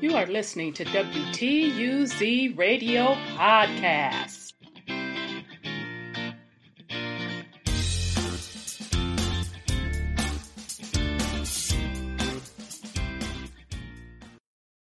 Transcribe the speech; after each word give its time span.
You 0.00 0.14
are 0.14 0.26
listening 0.26 0.74
to 0.74 0.84
WTUZ 0.84 2.56
Radio 2.56 3.16
Podcast. 3.36 4.52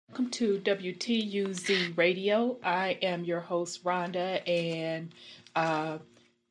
Welcome 0.10 0.32
to 0.32 0.60
WTUZ 0.60 1.98
Radio. 1.98 2.58
I 2.62 2.98
am 3.02 3.24
your 3.24 3.40
host, 3.40 3.86
Rhonda, 3.86 4.46
and 4.46 5.14
uh, 5.56 6.00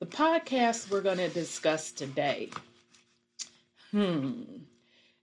the 0.01 0.07
podcast 0.07 0.91
we're 0.91 1.03
going 1.03 1.19
to 1.19 1.29
discuss 1.29 1.93
today. 1.93 2.49
Hmm. 3.91 4.45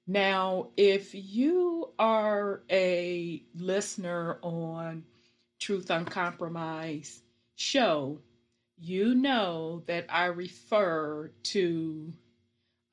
Now, 0.07 0.69
if 0.75 1.13
you 1.13 1.89
are 1.99 2.63
a 2.69 3.43
listener 3.55 4.39
on 4.41 5.03
Truth 5.59 5.89
Uncompromised 5.89 7.21
show, 7.55 8.19
you 8.79 9.13
know 9.13 9.83
that 9.85 10.07
I 10.09 10.25
refer 10.25 11.31
to 11.43 12.13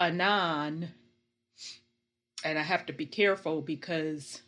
Anon, 0.01 0.91
and 2.45 2.59
I 2.59 2.63
have 2.63 2.87
to 2.87 2.93
be 2.93 3.07
careful 3.07 3.63
because 3.63 4.43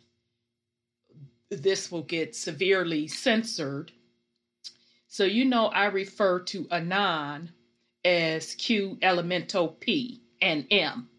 this 1.49 1.91
will 1.91 2.03
get 2.03 2.35
severely 2.35 3.07
censored. 3.07 3.91
So, 5.07 5.25
you 5.25 5.43
know, 5.45 5.65
I 5.67 5.85
refer 5.85 6.39
to 6.41 6.67
Anon 6.71 7.51
as 8.05 8.55
Q 8.55 8.97
Elemental 9.01 9.67
P 9.67 10.21
and 10.41 10.65
M. 10.71 11.09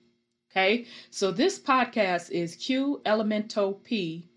Okay, 0.54 0.84
so 1.08 1.30
this 1.30 1.58
podcast 1.58 2.30
is 2.30 2.56
Q 2.56 3.00
Elemento 3.06 3.82
P. 3.82 4.28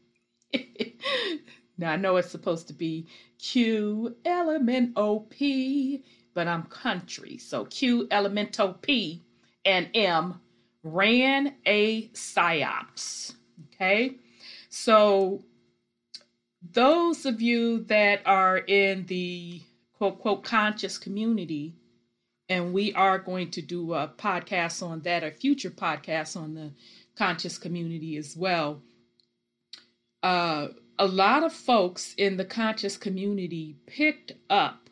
now 1.77 1.91
I 1.91 1.97
know 1.97 2.15
it's 2.15 2.29
supposed 2.29 2.67
to 2.67 2.73
be 2.73 3.05
Q 3.37 4.15
Elemento 4.23 5.29
P, 5.29 6.05
but 6.33 6.47
I'm 6.47 6.63
country. 6.63 7.37
So 7.37 7.65
Q 7.65 8.07
Elemento 8.07 8.81
P 8.81 9.23
and 9.65 9.89
M 9.93 10.39
ran 10.83 11.53
a 11.65 12.07
psyops. 12.13 13.33
Okay, 13.73 14.15
so 14.69 15.43
those 16.71 17.25
of 17.25 17.41
you 17.41 17.83
that 17.87 18.21
are 18.25 18.59
in 18.59 19.05
the 19.07 19.61
quote 19.97 20.19
quote 20.19 20.45
conscious 20.45 20.97
community 20.97 21.75
and 22.49 22.73
we 22.73 22.93
are 22.93 23.17
going 23.17 23.51
to 23.51 23.61
do 23.61 23.93
a 23.93 24.07
podcast 24.07 24.85
on 24.85 25.01
that, 25.01 25.23
a 25.23 25.31
future 25.31 25.71
podcast 25.71 26.37
on 26.37 26.53
the 26.53 26.71
conscious 27.17 27.57
community 27.57 28.17
as 28.17 28.35
well. 28.35 28.81
Uh, 30.21 30.67
a 30.97 31.07
lot 31.07 31.43
of 31.43 31.53
folks 31.53 32.13
in 32.17 32.37
the 32.37 32.45
conscious 32.45 32.97
community 32.97 33.75
picked 33.87 34.33
up 34.49 34.89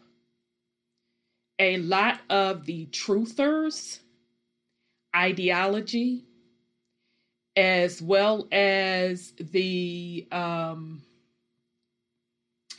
a 1.59 1.77
lot 1.77 2.19
of 2.29 2.65
the 2.65 2.87
truthers 2.87 3.99
ideology 5.15 6.25
as 7.55 8.01
well 8.01 8.47
as 8.51 9.31
the 9.39 10.27
um 10.31 11.03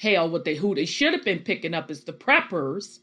hell 0.01 0.29
what 0.29 0.45
they 0.45 0.57
who 0.57 0.75
they 0.75 0.85
should 0.85 1.13
have 1.13 1.25
been 1.25 1.39
picking 1.39 1.75
up 1.75 1.91
is 1.91 2.05
the 2.05 2.13
preppers 2.13 2.99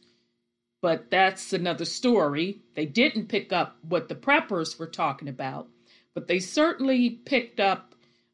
but 0.81 1.11
that's 1.11 1.53
another 1.53 1.85
story. 1.85 2.59
They 2.75 2.85
didn't 2.85 3.27
pick 3.27 3.53
up 3.53 3.77
what 3.87 4.09
the 4.09 4.15
preppers 4.15 4.77
were 4.79 4.87
talking 4.87 5.27
about, 5.27 5.67
but 6.13 6.27
they 6.27 6.39
certainly 6.39 7.11
picked 7.11 7.59
up 7.59 7.93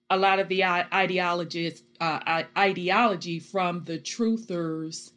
a 0.10 0.18
lot 0.18 0.40
of 0.40 0.48
the 0.48 0.64
ideologies, 0.64 1.84
uh, 2.00 2.44
ideology 2.58 3.40
from 3.40 3.84
the 3.84 4.00
truthers 4.00 5.12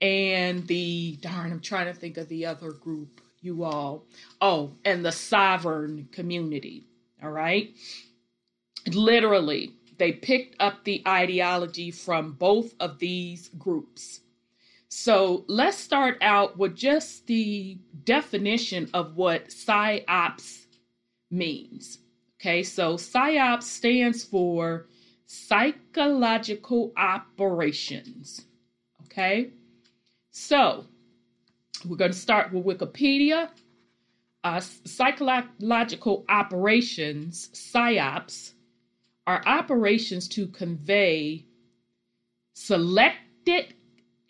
and 0.00 0.66
the 0.66 1.18
darn. 1.20 1.52
I'm 1.52 1.60
trying 1.60 1.86
to 1.86 1.94
think 1.94 2.16
of 2.16 2.28
the 2.28 2.46
other 2.46 2.72
group. 2.72 3.20
You 3.42 3.64
all, 3.64 4.06
oh, 4.40 4.72
and 4.84 5.04
the 5.04 5.12
sovereign 5.12 6.08
community. 6.12 6.84
All 7.22 7.30
right, 7.30 7.74
literally, 8.86 9.72
they 9.98 10.12
picked 10.12 10.56
up 10.60 10.84
the 10.84 11.02
ideology 11.06 11.90
from 11.90 12.32
both 12.32 12.72
of 12.80 12.98
these 12.98 13.48
groups. 13.58 14.20
So 14.94 15.46
let's 15.48 15.78
start 15.78 16.18
out 16.20 16.58
with 16.58 16.76
just 16.76 17.26
the 17.26 17.78
definition 18.04 18.90
of 18.92 19.16
what 19.16 19.48
PSYOPs 19.48 20.66
means. 21.30 21.96
Okay, 22.38 22.62
so 22.62 22.96
PSYOPs 22.96 23.62
stands 23.62 24.22
for 24.22 24.88
psychological 25.24 26.92
operations. 26.94 28.44
Okay, 29.06 29.52
so 30.30 30.84
we're 31.86 31.96
going 31.96 32.12
to 32.12 32.18
start 32.18 32.52
with 32.52 32.66
Wikipedia. 32.66 33.48
Uh, 34.44 34.60
psychological 34.60 36.26
operations, 36.28 37.48
PSYOPs, 37.54 38.52
are 39.26 39.42
operations 39.46 40.28
to 40.28 40.48
convey 40.48 41.46
selected 42.52 43.72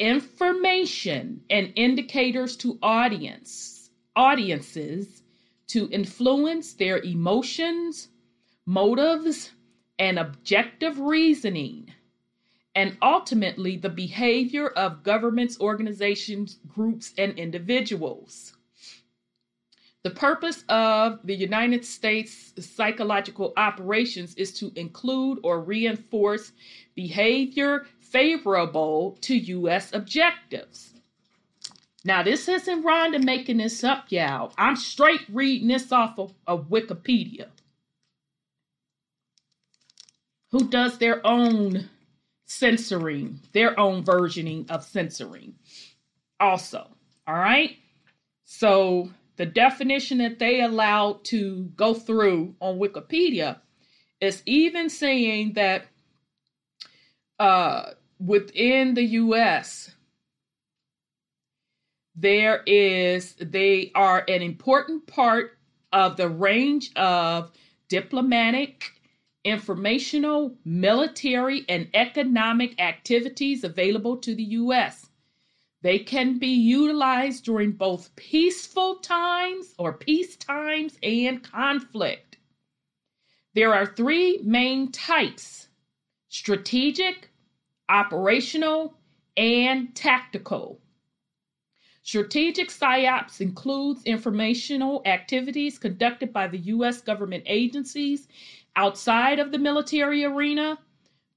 information 0.03 1.43
and 1.51 1.73
indicators 1.77 2.57
to 2.59 2.79
audience 2.83 3.91
audiences 4.17 5.23
to 5.69 5.89
influence 5.93 6.75
their 6.75 6.99
emotions, 6.99 8.09
motives, 8.67 9.53
and 9.99 10.19
objective 10.19 11.01
reasoning, 11.01 11.89
and 12.75 12.97
ultimately 13.03 13.77
the 13.77 13.91
behavior 13.91 14.69
of 14.69 15.03
governments, 15.05 15.59
organizations, 15.61 16.59
groups, 16.69 17.13
and 17.19 17.39
individuals. 17.39 18.55
The 20.05 20.11
purpose 20.11 20.65
of 20.69 21.21
the 21.25 21.35
United 21.35 21.85
States 21.85 22.53
psychological 22.59 23.53
operations 23.57 24.35
is 24.35 24.53
to 24.55 24.73
include 24.75 25.39
or 25.45 25.61
reinforce 25.61 26.53
behavior 26.97 27.87
favorable 28.01 29.17
to 29.21 29.37
U.S. 29.37 29.93
objectives. 29.93 30.93
Now, 32.05 32.25
this 32.25 32.49
isn't 32.49 32.83
Rhonda 32.85 33.23
making 33.23 33.59
this 33.59 33.85
up, 33.85 34.07
y'all. 34.11 34.53
I'm 34.59 34.75
straight 34.75 35.23
reading 35.31 35.69
this 35.69 35.93
off 35.93 36.19
of, 36.19 36.35
of 36.49 36.69
Wikipedia, 36.69 37.47
who 40.51 40.69
does 40.69 40.99
their 40.99 41.25
own 41.25 41.89
censoring, 42.45 43.39
their 43.53 43.79
own 43.79 44.03
versioning 44.03 44.69
of 44.69 44.83
censoring, 44.83 45.55
also. 46.41 46.89
All 47.29 47.37
right. 47.37 47.77
So, 48.45 49.11
the 49.37 49.47
definition 49.47 50.19
that 50.19 50.39
they 50.39 50.61
allowed 50.61 51.25
to 51.25 51.71
go 51.77 51.95
through 51.95 52.55
on 52.61 52.79
Wikipedia 52.79 53.59
is 54.21 54.43
even 54.47 54.89
saying 54.89 55.55
that 55.55 55.87
uh, 57.39 57.91
within 58.19 58.95
the 58.95 59.05
US, 59.05 59.91
there 62.15 62.63
is, 62.67 63.35
they 63.41 63.91
are 63.95 64.25
an 64.29 64.43
important 64.43 65.07
part 65.07 65.59
of 65.93 66.17
the 66.17 66.29
range 66.29 66.93
of 66.95 67.51
diplomatic, 67.89 68.93
informational, 69.45 70.57
military, 70.65 71.65
and 71.69 71.89
economic 71.95 72.81
activities 72.81 73.65
available 73.65 74.17
to 74.19 74.35
the 74.35 74.45
U.S. 74.45 75.09
They 75.83 75.99
can 75.99 76.39
be 76.39 76.49
utilized 76.55 77.45
during 77.45 77.73
both 77.73 78.15
peaceful 78.15 78.97
times 78.97 79.75
or 79.79 79.93
peace 79.93 80.37
times 80.37 80.97
and 81.03 81.43
conflict. 81.43 82.37
There 83.55 83.75
are 83.75 83.87
three 83.87 84.39
main 84.45 84.93
types 84.93 85.69
strategic, 86.29 87.29
operational, 87.89 88.97
and 89.37 89.95
tactical. 89.95 90.81
Strategic 92.05 92.69
PSYOPs 92.69 93.41
includes 93.41 94.05
informational 94.05 95.03
activities 95.05 95.79
conducted 95.79 96.33
by 96.33 96.47
the 96.47 96.59
U.S. 96.59 97.01
government 97.01 97.45
agencies 97.47 98.29
outside 98.77 99.39
of 99.39 99.53
the 99.53 99.59
military 99.59 100.25
arena 100.25 100.79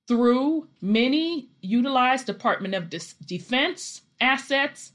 through 0.07 0.67
many 0.81 1.49
utilized 1.61 2.25
Department 2.25 2.73
of 2.73 2.89
Defense 3.25 4.01
assets. 4.19 4.93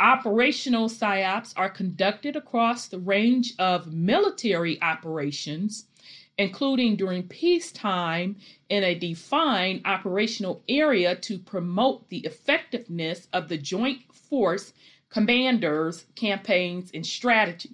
Operational 0.00 0.88
PSYOPs 0.88 1.54
are 1.56 1.70
conducted 1.70 2.36
across 2.36 2.88
the 2.88 2.98
range 2.98 3.54
of 3.58 3.92
military 3.92 4.80
operations 4.82 5.86
including 6.38 6.96
during 6.96 7.28
peacetime 7.28 8.36
in 8.68 8.82
a 8.82 8.98
defined 8.98 9.80
operational 9.84 10.62
area 10.68 11.14
to 11.14 11.38
promote 11.38 12.08
the 12.08 12.18
effectiveness 12.18 13.28
of 13.32 13.48
the 13.48 13.58
joint 13.58 14.00
force 14.12 14.72
commanders' 15.10 16.06
campaigns 16.16 16.90
and 16.92 17.06
strategies. 17.06 17.70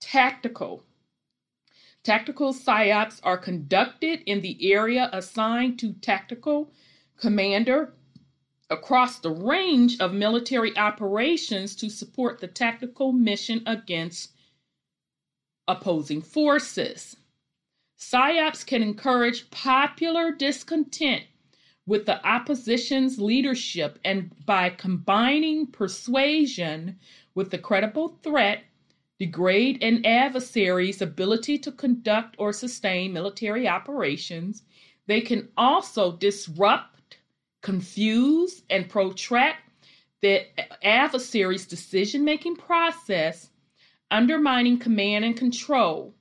Tactical. 0.00 0.82
Tactical 2.02 2.52
PSYOPs 2.52 3.20
are 3.22 3.38
conducted 3.38 4.22
in 4.26 4.40
the 4.40 4.72
area 4.72 5.08
assigned 5.12 5.78
to 5.78 5.92
tactical 5.92 6.72
commander 7.16 7.92
across 8.70 9.18
the 9.18 9.30
range 9.30 9.98
of 10.00 10.12
military 10.12 10.76
operations 10.76 11.74
to 11.76 11.88
support 11.88 12.40
the 12.40 12.48
tactical 12.48 13.12
mission 13.12 13.62
against 13.66 14.32
opposing 15.66 16.22
forces. 16.22 17.16
PSYOPs 17.98 18.64
can 18.64 18.82
encourage 18.82 19.50
popular 19.50 20.32
discontent 20.32 21.24
with 21.86 22.06
the 22.06 22.24
opposition's 22.26 23.18
leadership 23.18 23.98
and 24.04 24.30
by 24.44 24.68
combining 24.68 25.66
persuasion 25.66 26.98
with 27.34 27.50
the 27.50 27.58
credible 27.58 28.18
threat 28.22 28.64
degrade 29.18 29.82
an 29.82 30.04
adversary's 30.06 31.02
ability 31.02 31.58
to 31.58 31.72
conduct 31.72 32.36
or 32.38 32.52
sustain 32.52 33.12
military 33.12 33.66
operations. 33.66 34.62
They 35.06 35.20
can 35.20 35.48
also 35.56 36.16
disrupt, 36.16 36.97
confuse, 37.60 38.62
and 38.70 38.88
protract 38.88 39.62
the 40.20 40.44
adversary's 40.84 41.66
decision 41.66 42.24
making 42.24 42.56
process, 42.56 43.50
undermining 44.10 44.78
command 44.78 45.24
and 45.24 45.36
control. 45.36 46.14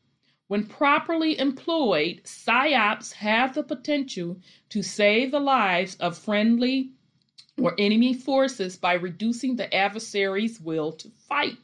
When 0.48 0.66
properly 0.66 1.38
employed, 1.40 2.22
PSYOPs 2.24 3.12
have 3.14 3.54
the 3.54 3.64
potential 3.64 4.40
to 4.70 4.82
save 4.82 5.32
the 5.32 5.40
lives 5.40 5.96
of 5.98 6.18
friendly 6.18 6.92
or 7.62 7.76
enemy 7.78 8.14
forces 8.14 8.78
by 8.78 8.94
reducing 8.94 9.56
the 9.56 9.74
adversary's 9.74 10.62
will 10.62 10.94
to 10.94 11.10
fight 11.28 11.58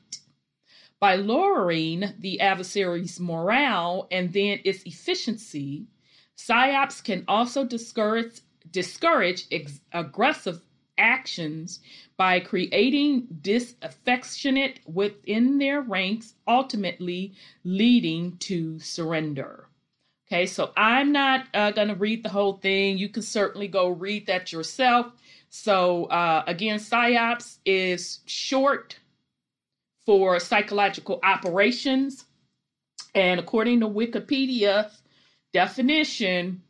by 1.04 1.18
lowering 1.18 2.14
the 2.20 2.40
adversary's 2.40 3.20
morale 3.20 4.08
and 4.10 4.32
then 4.32 4.62
its 4.64 4.84
efficiency, 4.84 5.86
PSYOPs 6.38 7.04
can 7.04 7.26
also 7.28 7.66
discourage, 7.66 8.40
discourage 8.74 9.46
ex- 9.52 9.80
aggressive 9.94 10.62
actions 10.98 11.80
by 12.18 12.40
creating 12.40 13.28
disaffectionate 13.42 14.80
within 14.86 15.58
their 15.58 15.82
ranks, 15.82 16.34
ultimately 16.48 17.34
leading 17.64 18.38
to 18.38 18.78
surrender. 18.80 19.68
Okay, 20.28 20.46
so 20.46 20.72
I'm 20.76 21.12
not 21.12 21.48
uh, 21.54 21.72
going 21.72 21.90
to 21.90 21.96
read 21.96 22.24
the 22.24 22.30
whole 22.30 22.54
thing. 22.54 22.98
You 22.98 23.10
can 23.10 23.22
certainly 23.22 23.68
go 23.68 23.90
read 23.90 24.28
that 24.28 24.52
yourself. 24.52 25.08
So, 25.50 26.06
uh, 26.06 26.44
again, 26.48 26.80
PSYOPs 26.80 27.60
is 27.66 28.20
short 28.26 28.98
for 30.06 30.40
psychological 30.40 31.20
operations. 31.24 32.26
And 33.14 33.40
according 33.40 33.82
to 33.82 33.88
Wikipedia 33.88 34.90
definition, 35.54 36.64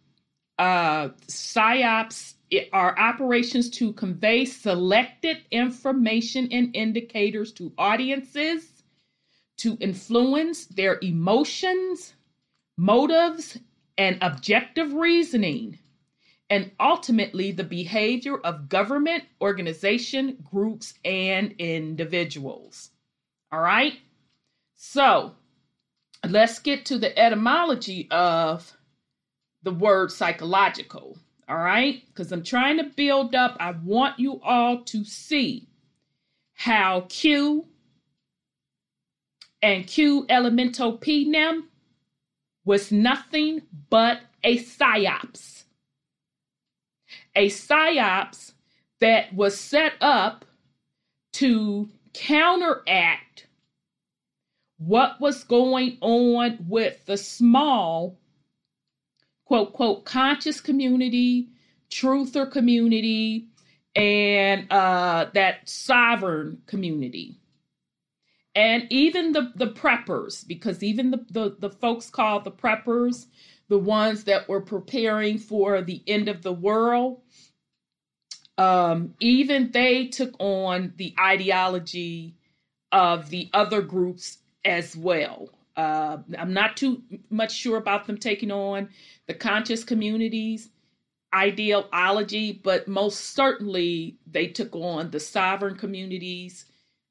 uh, 0.60 1.10
PSYOPs 1.28 2.36
are 2.72 2.98
operations 3.00 3.70
to 3.72 3.94
convey 3.94 4.46
selected 4.46 5.38
information 5.52 6.48
and 6.52 6.76
indicators 6.76 7.52
to 7.54 7.74
audiences, 7.78 8.84
to 9.58 9.78
influence 9.80 10.66
their 10.66 11.00
emotions, 11.02 12.14
motives, 12.78 13.58
and 13.98 14.18
objective 14.22 14.94
reasoning, 14.94 15.80
and 16.50 16.72
ultimately 16.80 17.52
the 17.52 17.64
behavior 17.64 18.38
of 18.38 18.70
government, 18.70 19.24
organization, 19.42 20.38
groups, 20.52 20.94
and 21.04 21.56
individuals. 21.58 22.92
All 23.52 23.62
right. 23.62 23.98
So 24.76 25.34
let's 26.28 26.60
get 26.60 26.86
to 26.86 26.98
the 26.98 27.18
etymology 27.18 28.08
of 28.12 28.76
the 29.64 29.72
word 29.72 30.12
psychological. 30.12 31.18
All 31.50 31.58
right. 31.58 32.04
Because 32.08 32.32
I'm 32.32 32.44
trying 32.44 32.78
to 32.78 32.84
build 32.84 33.36
up, 33.36 33.58
I 33.60 33.72
want 33.72 34.20
you 34.20 34.40
all 34.44 34.84
to 34.84 35.04
see 35.04 35.68
how 36.54 37.06
Q 37.10 37.66
and 39.62 39.88
Q 39.88 40.26
elemental 40.30 40.98
P 40.98 41.26
was 42.66 42.92
nothing 42.92 43.62
but 43.90 44.22
a 44.44 44.58
psyops. 44.60 45.64
A 47.36 47.50
psyops 47.50 48.54
that 49.00 49.34
was 49.34 49.60
set 49.60 49.94
up 50.02 50.46
to 51.34 51.90
counteract 52.14 53.48
what 54.78 55.20
was 55.20 55.44
going 55.44 55.98
on 56.02 56.58
with 56.68 57.06
the 57.06 57.18
small, 57.18 58.18
quote, 59.46 59.74
quote, 59.74 60.06
conscious 60.06 60.62
community, 60.62 61.50
truther 61.90 62.50
community, 62.50 63.48
and 63.96 64.72
uh, 64.72 65.28
that 65.34 65.68
sovereign 65.68 66.62
community. 66.66 67.40
And 68.56 68.86
even 68.92 69.32
the, 69.32 69.52
the 69.56 69.68
preppers, 69.68 70.48
because 70.48 70.84
even 70.84 71.12
the, 71.12 71.26
the, 71.30 71.56
the 71.60 71.70
folks 71.70 72.10
called 72.10 72.44
the 72.44 72.52
preppers, 72.52 73.26
the 73.70 73.80
ones 73.80 74.26
that 74.26 74.48
were 74.48 74.62
preparing 74.62 75.38
for 75.38 75.82
the 75.82 76.04
end 76.06 76.28
of 76.28 76.44
the 76.44 76.54
world, 76.54 77.22
um, 78.58 79.16
even 79.20 79.72
they 79.72 80.08
took 80.08 80.36
on 80.40 80.94
the 80.98 81.16
ideology 81.20 82.36
of 82.92 83.30
the 83.30 83.50
other 83.54 83.82
groups 83.82 84.38
as 84.64 84.96
well. 84.96 85.50
Uh, 85.76 86.18
I'm 86.38 86.54
not 86.54 86.78
too 86.78 87.02
much 87.30 87.54
sure 87.54 87.78
about 87.78 88.06
them 88.06 88.18
taking 88.18 88.52
on 88.52 88.90
the 89.28 89.34
conscious 89.34 89.84
communities 89.84 90.70
ideology, 91.34 92.52
but 92.52 92.88
most 92.88 93.34
certainly 93.34 94.18
they 94.28 94.48
took 94.48 94.76
on 94.76 95.10
the 95.10 95.20
sovereign 95.20 95.76
communities 95.76 96.66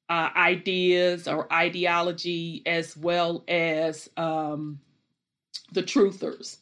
uh, 0.08 0.30
ideas 0.36 1.26
or 1.26 1.52
ideology 1.52 2.62
as 2.66 2.96
well 2.96 3.44
as 3.48 4.08
um, 4.16 4.78
the 5.72 5.82
truthers. 5.82 6.58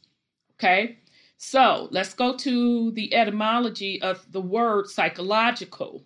Okay, 0.55 0.99
so 1.37 1.89
let's 1.91 2.15
go 2.15 2.37
to 2.37 2.93
the 2.93 3.15
etymology 3.15 4.01
of 4.03 4.31
the 4.31 4.41
word 4.41 4.89
psychological. 4.89 6.05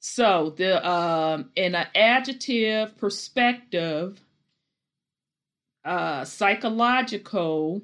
So 0.00 0.54
the 0.56 0.86
um, 0.88 1.50
in 1.56 1.74
an 1.74 1.86
adjective 1.94 2.96
perspective, 2.98 4.20
uh, 5.84 6.24
psychological, 6.24 7.82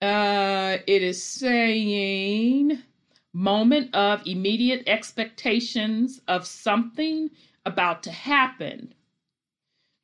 uh, 0.00 0.78
it 0.86 1.02
is 1.02 1.22
saying 1.22 2.82
moment 3.32 3.94
of 3.94 4.26
immediate 4.26 4.82
expectations 4.86 6.20
of 6.28 6.46
something 6.46 7.30
about 7.66 8.02
to 8.02 8.10
happen. 8.10 8.94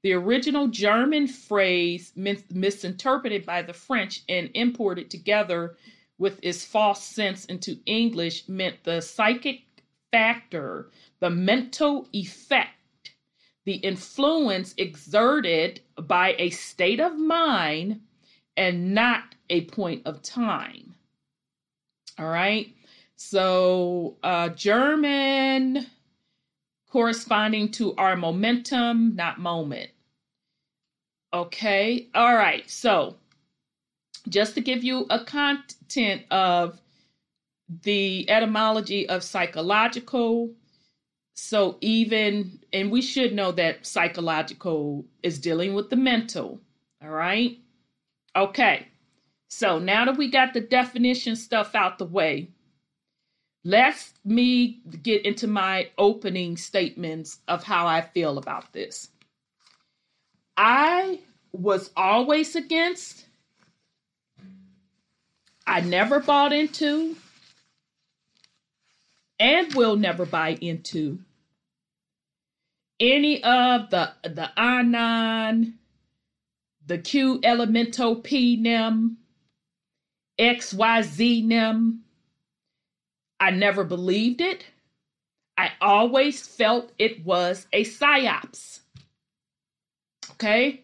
The 0.03 0.13
original 0.13 0.69
German 0.69 1.27
phrase, 1.27 2.13
mis- 2.15 2.45
misinterpreted 2.51 3.47
by 3.47 3.63
the 3.63 3.73
French 3.73 4.23
and 4.29 4.51
imported 4.55 5.11
together 5.11 5.77
with 6.19 6.39
its 6.43 6.65
false 6.65 7.03
sense 7.03 7.47
into 7.47 7.81
English, 7.87 8.49
meant 8.49 8.85
the 8.85 9.01
psychic 9.01 9.63
factor, 10.13 10.91
the 11.21 11.31
mental 11.31 12.07
effect, 12.13 12.75
the 13.65 13.75
influence 13.75 14.75
exerted 14.77 15.81
by 15.97 16.35
a 16.39 16.51
state 16.51 17.01
of 17.01 17.19
mind 17.19 18.01
and 18.57 18.95
not 18.95 19.35
a 19.51 19.63
point 19.63 20.03
of 20.07 20.23
time. 20.23 20.95
All 22.19 22.29
right. 22.29 22.75
So, 23.17 24.17
uh, 24.23 24.51
German 24.51 25.87
corresponding 26.91 27.71
to 27.73 27.95
our 27.97 28.17
momentum, 28.17 29.17
not 29.17 29.41
moment. 29.41 29.91
Okay. 31.33 32.09
All 32.15 32.37
right. 32.37 32.69
So, 32.71 33.17
just 34.29 34.55
to 34.55 34.61
give 34.61 34.85
you 34.85 35.07
a 35.11 35.25
content 35.25 36.23
of 36.31 36.81
the 37.83 38.29
etymology 38.29 39.09
of 39.09 39.23
psychological. 39.23 40.53
So, 41.35 41.79
even, 41.81 42.61
and 42.73 42.93
we 42.93 43.03
should 43.03 43.35
know 43.35 43.51
that 43.53 43.85
psychological 43.85 45.05
is 45.23 45.41
dealing 45.41 45.75
with 45.75 45.91
the 45.91 45.97
mental. 45.97 46.61
All 47.03 47.11
right. 47.11 47.59
Okay. 48.37 48.87
So, 49.49 49.79
now 49.81 50.05
that 50.05 50.17
we 50.17 50.31
got 50.31 50.55
the 50.55 50.61
definition 50.61 51.35
stuff 51.35 51.75
out 51.75 51.99
the 51.99 52.05
way, 52.05 52.51
let's 53.65 54.15
me 54.25 54.81
get 55.03 55.27
into 55.27 55.49
my 55.49 55.91
opening 55.99 56.57
statements 56.57 57.41
of 57.49 57.65
how 57.65 57.87
I 57.87 58.01
feel 58.01 58.39
about 58.39 58.73
this. 58.73 59.09
I 60.57 61.19
was 61.53 61.91
always 61.97 62.55
against, 62.55 63.27
I 65.67 65.81
never 65.81 66.21
bought 66.21 66.53
into, 66.53 67.17
and 69.39 69.75
will 69.75 69.97
never 69.97 70.25
buy 70.25 70.57
into 70.61 71.19
any 73.01 73.43
of 73.43 73.91
the 73.91 74.13
the 74.23 74.51
Anon, 74.59 75.79
the 76.87 76.99
Q 76.99 77.41
Elemento 77.41 78.23
P 78.23 78.57
NEM, 78.57 79.19
XYZ 80.39 81.45
NEM. 81.45 82.01
I 83.41 83.51
never 83.51 83.85
believed 83.85 84.41
it. 84.41 84.65
I 85.57 85.73
always 85.81 86.47
felt 86.47 86.93
it 86.99 87.25
was 87.25 87.67
a 87.73 87.85
psyops. 87.85 88.81
Okay? 90.33 90.83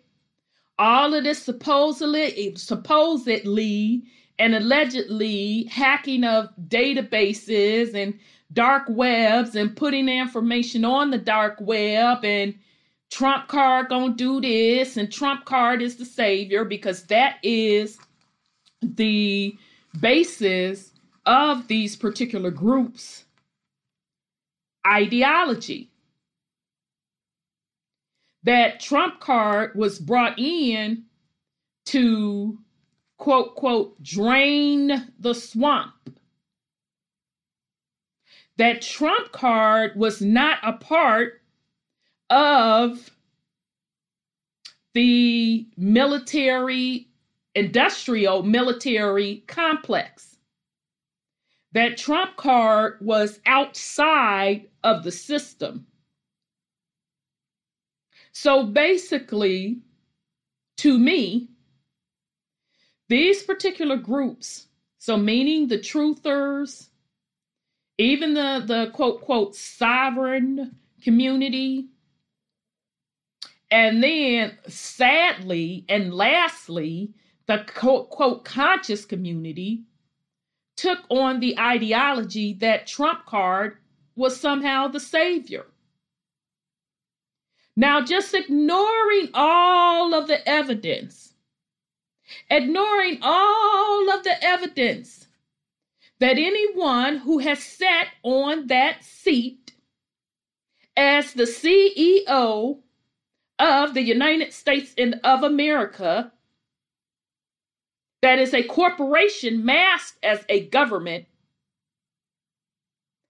All 0.78 1.14
of 1.14 1.24
this 1.24 1.42
supposedly 1.42 2.54
supposedly 2.56 4.04
and 4.38 4.54
allegedly 4.54 5.64
hacking 5.64 6.24
of 6.24 6.48
databases 6.68 7.94
and 7.94 8.18
dark 8.52 8.84
webs 8.88 9.54
and 9.54 9.76
putting 9.76 10.08
information 10.08 10.84
on 10.84 11.10
the 11.10 11.18
dark 11.18 11.56
web 11.60 12.24
and 12.24 12.54
Trump 13.10 13.48
card 13.48 13.88
gonna 13.88 14.14
do 14.14 14.40
this 14.40 14.96
and 14.96 15.12
Trump 15.12 15.44
card 15.44 15.82
is 15.82 15.96
the 15.96 16.04
savior 16.04 16.64
because 16.64 17.04
that 17.04 17.38
is 17.42 17.98
the 18.82 19.56
basis 20.00 20.92
of 21.26 21.66
these 21.68 21.96
particular 21.96 22.50
groups 22.50 23.24
ideology 24.86 25.90
that 28.42 28.80
Trump 28.80 29.20
card 29.20 29.74
was 29.74 29.98
brought 29.98 30.38
in 30.38 31.04
to 31.84 32.58
quote, 33.20 33.54
quote, 33.54 34.02
drain 34.02 35.12
the 35.18 35.34
swamp. 35.34 35.92
That 38.60 38.82
Trump 38.82 39.32
card 39.32 39.96
was 39.96 40.20
not 40.20 40.58
a 40.62 40.74
part 40.74 41.40
of 42.28 43.10
the 44.92 45.66
military, 45.78 47.08
industrial 47.54 48.42
military 48.42 49.44
complex. 49.46 50.36
That 51.72 51.96
Trump 51.96 52.36
card 52.36 52.98
was 53.00 53.40
outside 53.46 54.68
of 54.84 55.04
the 55.04 55.12
system. 55.12 55.86
So 58.32 58.64
basically, 58.64 59.80
to 60.76 60.98
me, 60.98 61.48
these 63.08 63.42
particular 63.42 63.96
groups, 63.96 64.66
so 64.98 65.16
meaning 65.16 65.68
the 65.68 65.78
truthers, 65.78 66.89
even 68.00 68.34
the, 68.34 68.62
the 68.66 68.90
quote, 68.92 69.20
quote, 69.22 69.54
sovereign 69.54 70.76
community, 71.02 71.88
and 73.70 74.02
then 74.02 74.56
sadly 74.66 75.84
and 75.88 76.12
lastly, 76.12 77.12
the 77.46 77.64
quote, 77.74 78.10
quote, 78.10 78.44
conscious 78.44 79.04
community 79.04 79.84
took 80.76 81.00
on 81.10 81.40
the 81.40 81.58
ideology 81.58 82.54
that 82.54 82.86
Trump 82.86 83.26
card 83.26 83.76
was 84.16 84.38
somehow 84.40 84.88
the 84.88 85.00
savior. 85.00 85.66
Now, 87.76 88.02
just 88.04 88.34
ignoring 88.34 89.30
all 89.34 90.14
of 90.14 90.26
the 90.26 90.46
evidence 90.48 91.30
ignoring 92.50 93.18
all 93.22 94.10
of 94.10 94.22
the 94.24 94.44
evidence 94.44 95.26
that 96.20 96.38
anyone 96.38 97.16
who 97.16 97.38
has 97.38 97.62
sat 97.62 98.08
on 98.22 98.66
that 98.66 99.02
seat 99.02 99.72
as 100.96 101.32
the 101.32 101.44
CEO 101.44 102.78
of 103.58 103.94
the 103.94 104.02
United 104.02 104.52
States 104.52 104.92
and 104.98 105.18
of 105.24 105.42
America, 105.42 106.30
that 108.20 108.38
is 108.38 108.52
a 108.52 108.62
corporation 108.62 109.64
masked 109.64 110.18
as 110.22 110.44
a 110.50 110.66
government, 110.66 111.26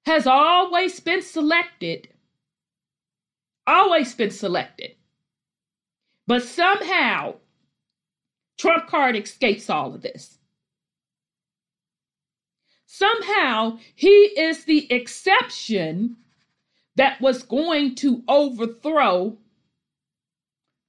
has 0.05 0.27
always 0.27 0.99
been 0.99 1.23
selected, 1.23 2.09
always 3.69 4.15
been 4.15 4.31
selected. 4.33 4.97
But 6.27 6.43
somehow 6.43 7.37
Trump 8.59 8.89
card 8.89 9.15
escapes 9.17 9.71
all 9.71 9.95
of 9.95 10.03
this. 10.03 10.40
Somehow, 12.93 13.79
he 13.95 14.09
is 14.09 14.65
the 14.65 14.93
exception 14.93 16.17
that 16.97 17.21
was 17.21 17.45
going 17.45 17.95
to 17.95 18.25
overthrow 18.27 19.39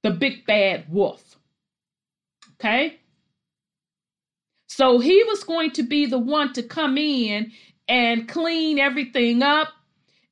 the 0.02 0.10
big 0.10 0.44
bad 0.44 0.86
wolf. 0.90 1.38
Okay? 2.54 2.98
So 4.66 4.98
he 4.98 5.22
was 5.22 5.44
going 5.44 5.70
to 5.70 5.84
be 5.84 6.06
the 6.06 6.18
one 6.18 6.52
to 6.54 6.64
come 6.64 6.98
in 6.98 7.52
and 7.86 8.28
clean 8.28 8.80
everything 8.80 9.40
up. 9.40 9.68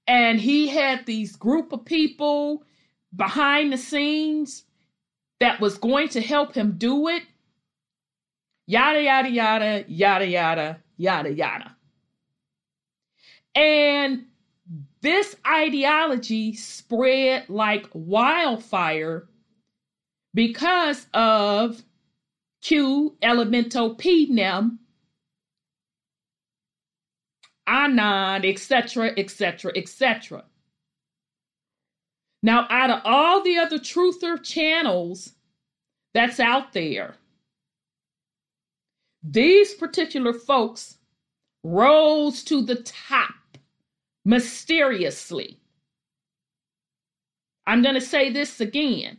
And 0.08 0.40
he 0.40 0.66
had 0.66 1.06
these 1.06 1.36
group 1.36 1.72
of 1.72 1.84
people 1.84 2.64
behind 3.14 3.72
the 3.72 3.78
scenes 3.78 4.64
that 5.38 5.60
was 5.60 5.78
going 5.78 6.08
to 6.08 6.20
help 6.20 6.52
him 6.52 6.74
do 6.78 7.06
it. 7.06 7.22
Yada, 8.66 9.00
yada, 9.00 9.30
yada, 9.30 9.84
yada, 9.86 10.26
yada, 10.26 10.80
yada, 11.00 11.33
yada. 11.33 11.76
And 13.54 14.26
this 15.00 15.35
ideology 15.47 16.54
spread 16.54 17.49
like 17.49 17.87
wildfire 17.95 19.26
because 20.35 21.07
of 21.14 21.83
Q 22.61 23.16
Elemento 23.23 23.97
P 23.97 24.26
NEM, 24.30 24.78
Anon, 27.66 28.45
etc., 28.45 29.12
etc., 29.16 29.73
etc. 29.75 30.45
Now, 32.42 32.66
out 32.69 32.90
of 32.90 33.00
all 33.04 33.42
the 33.42 33.59
other 33.59 33.78
truther 33.78 34.42
channels 34.42 35.33
that's 36.12 36.40
out 36.40 36.73
there, 36.73 37.14
these 39.22 39.74
particular 39.74 40.32
folks 40.32 40.96
rose 41.62 42.42
to 42.44 42.62
the 42.62 42.76
top 42.76 43.34
mysteriously. 44.24 45.58
I'm 47.66 47.82
going 47.82 47.94
to 47.94 48.00
say 48.00 48.30
this 48.30 48.60
again. 48.60 49.18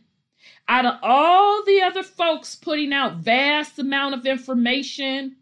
Out 0.68 0.86
of 0.86 0.98
all 1.02 1.64
the 1.64 1.82
other 1.82 2.02
folks 2.02 2.54
putting 2.54 2.92
out 2.92 3.16
vast 3.16 3.78
amount 3.78 4.14
of 4.14 4.26
information, 4.26 5.36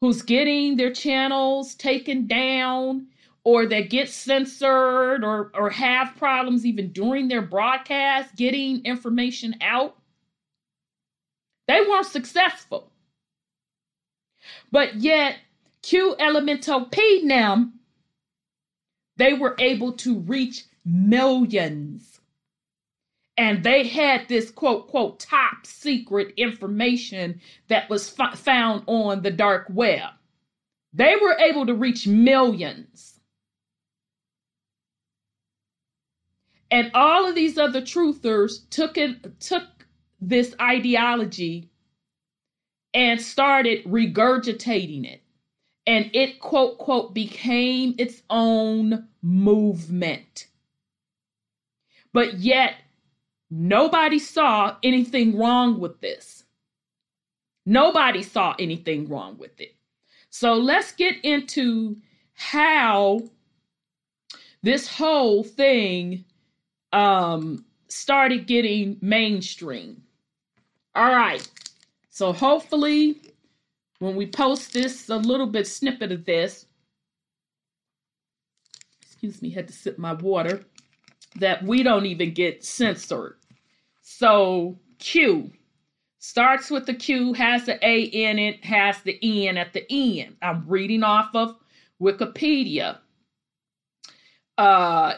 who's 0.00 0.22
getting 0.22 0.76
their 0.76 0.92
channels 0.92 1.74
taken 1.74 2.26
down, 2.26 3.06
or 3.44 3.66
that 3.66 3.88
get 3.88 4.08
censored 4.08 5.24
or, 5.24 5.50
or 5.54 5.70
have 5.70 6.16
problems 6.16 6.66
even 6.66 6.92
during 6.92 7.28
their 7.28 7.42
broadcast 7.42 8.36
getting 8.36 8.84
information 8.84 9.56
out, 9.62 9.96
they 11.66 11.80
weren't 11.80 12.06
successful. 12.06 12.90
But 14.70 14.96
yet, 14.96 15.38
Q 15.82 16.16
Elemento 16.18 16.90
P 16.90 17.22
NEM, 17.24 17.74
they 19.16 19.32
were 19.32 19.56
able 19.58 19.92
to 19.94 20.18
reach 20.20 20.64
millions. 20.84 22.20
And 23.36 23.62
they 23.62 23.86
had 23.86 24.28
this 24.28 24.50
quote, 24.50 24.88
quote, 24.88 25.20
top 25.20 25.64
secret 25.64 26.34
information 26.36 27.40
that 27.68 27.88
was 27.88 28.14
f- 28.18 28.38
found 28.38 28.82
on 28.86 29.22
the 29.22 29.30
dark 29.30 29.66
web. 29.70 30.10
They 30.92 31.14
were 31.16 31.36
able 31.38 31.66
to 31.66 31.74
reach 31.74 32.06
millions. 32.06 33.20
And 36.70 36.90
all 36.94 37.26
of 37.26 37.34
these 37.34 37.58
other 37.58 37.80
truthers 37.80 38.68
took 38.70 38.98
it 38.98 39.40
took 39.40 39.64
this 40.20 40.54
ideology 40.60 41.70
and 42.98 43.22
started 43.22 43.84
regurgitating 43.84 45.04
it. 45.06 45.22
And 45.86 46.10
it 46.12 46.40
quote 46.40 46.78
quote 46.78 47.14
became 47.14 47.94
its 47.96 48.22
own 48.28 49.06
movement. 49.22 50.48
But 52.12 52.38
yet 52.38 52.74
nobody 53.50 54.18
saw 54.18 54.76
anything 54.82 55.38
wrong 55.38 55.78
with 55.78 56.00
this. 56.00 56.42
Nobody 57.64 58.24
saw 58.24 58.56
anything 58.58 59.08
wrong 59.08 59.38
with 59.38 59.60
it. 59.60 59.76
So 60.30 60.54
let's 60.54 60.90
get 60.90 61.24
into 61.24 61.98
how 62.34 63.20
this 64.62 64.88
whole 64.88 65.44
thing 65.44 66.24
um, 66.92 67.64
started 67.86 68.48
getting 68.48 68.98
mainstream. 69.00 70.02
All 70.96 71.14
right. 71.14 71.48
So 72.18 72.32
hopefully, 72.32 73.14
when 74.00 74.16
we 74.16 74.26
post 74.26 74.72
this, 74.72 75.08
a 75.08 75.14
little 75.14 75.46
bit 75.46 75.68
snippet 75.68 76.10
of 76.10 76.24
this, 76.24 76.66
excuse 79.00 79.40
me, 79.40 79.50
had 79.50 79.68
to 79.68 79.72
sip 79.72 79.98
my 79.98 80.14
water, 80.14 80.64
that 81.36 81.62
we 81.62 81.84
don't 81.84 82.06
even 82.06 82.34
get 82.34 82.64
censored. 82.64 83.36
So, 84.02 84.80
Q, 84.98 85.52
Starts 86.18 86.72
with 86.72 86.86
the 86.86 86.94
Q, 86.94 87.34
has 87.34 87.66
the 87.66 87.78
A 87.86 88.00
in 88.00 88.40
it, 88.40 88.64
has 88.64 89.00
the 89.02 89.16
N 89.22 89.56
at 89.56 89.72
the 89.72 89.86
end. 89.88 90.38
I'm 90.42 90.64
reading 90.66 91.04
off 91.04 91.30
of 91.36 91.54
Wikipedia. 92.02 92.98
Uh, 94.58 95.14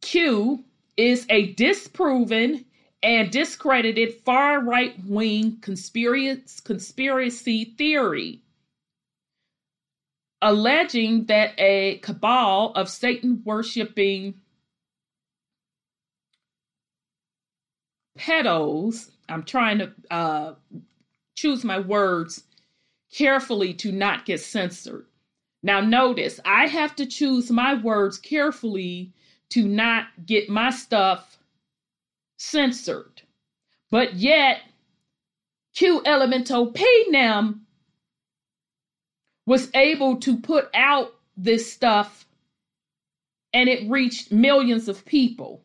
Q 0.00 0.64
is 0.96 1.24
a 1.30 1.52
disproven 1.52 2.64
and 3.04 3.30
discredited 3.30 4.14
far 4.24 4.60
right 4.60 4.96
wing 5.04 5.58
conspiracy, 5.60 6.44
theory 7.76 8.40
alleging 10.40 11.24
that 11.24 11.52
a 11.58 11.98
cabal 12.02 12.72
of 12.74 12.88
Satan 12.88 13.42
worshiping 13.44 14.34
pedos, 18.18 19.10
I'm 19.28 19.42
trying 19.42 19.78
to 19.78 19.92
uh, 20.10 20.54
choose 21.34 21.64
my 21.64 21.78
words 21.78 22.42
carefully 23.10 23.72
to 23.74 23.90
not 23.90 24.26
get 24.26 24.40
censored. 24.40 25.06
Now, 25.62 25.80
notice 25.80 26.40
I 26.44 26.66
have 26.66 26.94
to 26.96 27.06
choose 27.06 27.50
my 27.50 27.74
words 27.74 28.18
carefully 28.18 29.12
to 29.50 29.66
not 29.66 30.08
get 30.26 30.50
my 30.50 30.70
stuff 30.70 31.38
censored. 32.50 33.22
But 33.90 34.14
yet, 34.14 34.60
Q 35.74 36.02
Elemento 36.04 36.74
Pnem 36.74 37.60
was 39.46 39.70
able 39.74 40.16
to 40.18 40.38
put 40.38 40.68
out 40.74 41.14
this 41.36 41.70
stuff 41.72 42.26
and 43.52 43.68
it 43.68 43.88
reached 43.90 44.32
millions 44.32 44.88
of 44.88 45.04
people. 45.04 45.64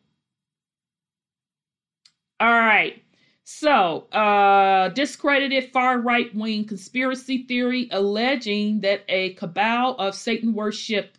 All 2.38 2.48
right. 2.48 3.02
So, 3.44 4.06
uh, 4.12 4.90
discredited 4.90 5.72
far 5.72 5.98
right 5.98 6.32
wing 6.34 6.64
conspiracy 6.66 7.44
theory 7.44 7.88
alleging 7.90 8.80
that 8.80 9.04
a 9.08 9.34
cabal 9.34 9.96
of 9.96 10.14
Satan 10.14 10.54
worship 10.54 11.18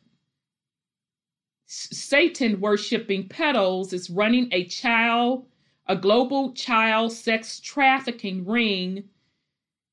Satan 1.74 2.60
worshiping 2.60 3.30
pedos 3.30 3.94
is 3.94 4.10
running 4.10 4.50
a 4.52 4.66
child, 4.66 5.46
a 5.92 5.96
global 5.98 6.54
child 6.54 7.12
sex 7.12 7.60
trafficking 7.60 8.46
ring 8.46 9.04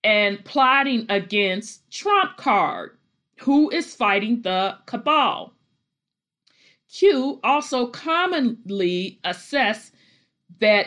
and 0.04 0.44
plotting 0.44 1.04
against 1.08 1.90
Trump 1.90 2.36
Card, 2.36 2.96
who 3.40 3.68
is 3.70 3.96
fighting 3.96 4.42
the 4.42 4.76
cabal. 4.86 5.54
Q 6.88 7.40
also 7.42 7.88
commonly 7.88 9.18
assess 9.24 9.90
that 10.60 10.86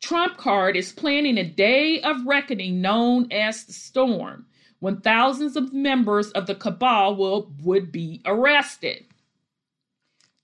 Trump 0.00 0.36
Card 0.36 0.76
is 0.76 0.92
planning 0.92 1.36
a 1.36 1.42
day 1.42 2.00
of 2.02 2.24
reckoning 2.24 2.80
known 2.80 3.32
as 3.32 3.64
the 3.64 3.72
storm, 3.72 4.46
when 4.78 5.00
thousands 5.00 5.56
of 5.56 5.72
members 5.72 6.30
of 6.30 6.46
the 6.46 6.54
cabal 6.54 7.16
will 7.16 7.50
would 7.64 7.90
be 7.90 8.22
arrested. 8.24 9.04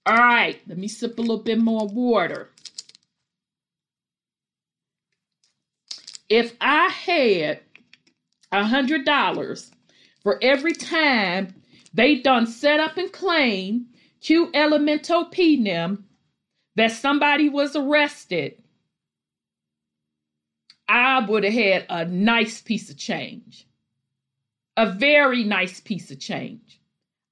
All 0.05 0.17
right, 0.17 0.61
let 0.67 0.79
me 0.79 0.89
sip 0.89 1.17
a 1.17 1.21
little 1.21 1.39
bit 1.39 1.61
more 1.61 1.87
water. 1.87 2.51
If 6.29 6.55
I 6.61 6.89
had 6.89 7.61
a 8.51 8.65
hundred 8.65 9.05
dollars 9.05 9.71
for 10.23 10.39
every 10.43 10.73
time 10.73 11.55
they 11.93 12.17
done 12.17 12.47
set 12.47 12.81
up 12.81 12.97
and 12.97 13.13
claim 13.13 13.87
Q 14.21 14.51
Elemento 14.53 15.31
Pnem 15.31 16.05
that 16.77 16.93
somebody 16.93 17.49
was 17.49 17.77
arrested, 17.77 18.63
I 20.89 21.25
would 21.27 21.45
have 21.45 21.53
had 21.53 21.87
a 21.89 22.05
nice 22.05 22.61
piece 22.61 22.91
of 22.91 22.97
change. 22.97 23.67
A 24.77 24.91
very 24.91 25.45
nice 25.45 25.81
piece 25.81 26.11
of 26.11 26.19
change. 26.19 26.81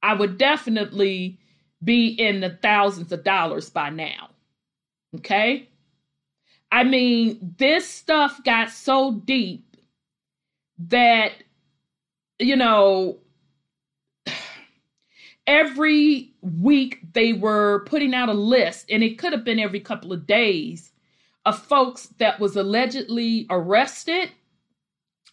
I 0.02 0.14
would 0.14 0.38
definitely 0.38 1.38
be 1.82 2.08
in 2.08 2.40
the 2.40 2.50
thousands 2.50 3.10
of 3.10 3.24
dollars 3.24 3.70
by 3.70 3.90
now. 3.90 4.30
Okay? 5.16 5.68
I 6.72 6.84
mean, 6.84 7.54
this 7.58 7.86
stuff 7.86 8.42
got 8.44 8.70
so 8.70 9.12
deep 9.12 9.76
that 10.78 11.32
you 12.38 12.56
know 12.56 13.18
every 15.46 16.32
week 16.40 17.00
they 17.12 17.34
were 17.34 17.84
putting 17.84 18.14
out 18.14 18.30
a 18.30 18.34
list 18.34 18.86
and 18.90 19.02
it 19.02 19.18
could 19.18 19.32
have 19.32 19.44
been 19.44 19.60
every 19.60 19.80
couple 19.80 20.14
of 20.14 20.26
days 20.26 20.92
of 21.44 21.58
folks 21.58 22.06
that 22.18 22.40
was 22.40 22.56
allegedly 22.56 23.46
arrested 23.50 24.30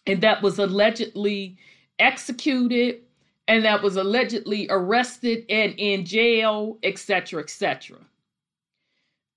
and 0.06 0.20
that 0.20 0.42
was 0.42 0.58
allegedly 0.58 1.56
executed 1.98 3.00
and 3.48 3.64
that 3.64 3.82
was 3.82 3.96
allegedly 3.96 4.66
arrested 4.70 5.44
and 5.48 5.74
in 5.78 6.04
jail 6.04 6.78
etc 6.82 7.42
etc 7.42 7.96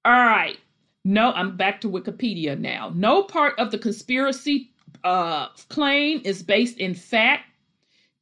all 0.05 0.11
right 0.11 0.59
no 1.03 1.31
i'm 1.33 1.57
back 1.57 1.81
to 1.81 1.89
wikipedia 1.89 2.57
now 2.57 2.91
no 2.95 3.23
part 3.23 3.57
of 3.59 3.71
the 3.71 3.77
conspiracy 3.77 4.73
uh, 5.03 5.47
claim 5.69 6.21
is 6.23 6.43
based 6.43 6.77
in 6.77 6.93
fact. 6.93 7.49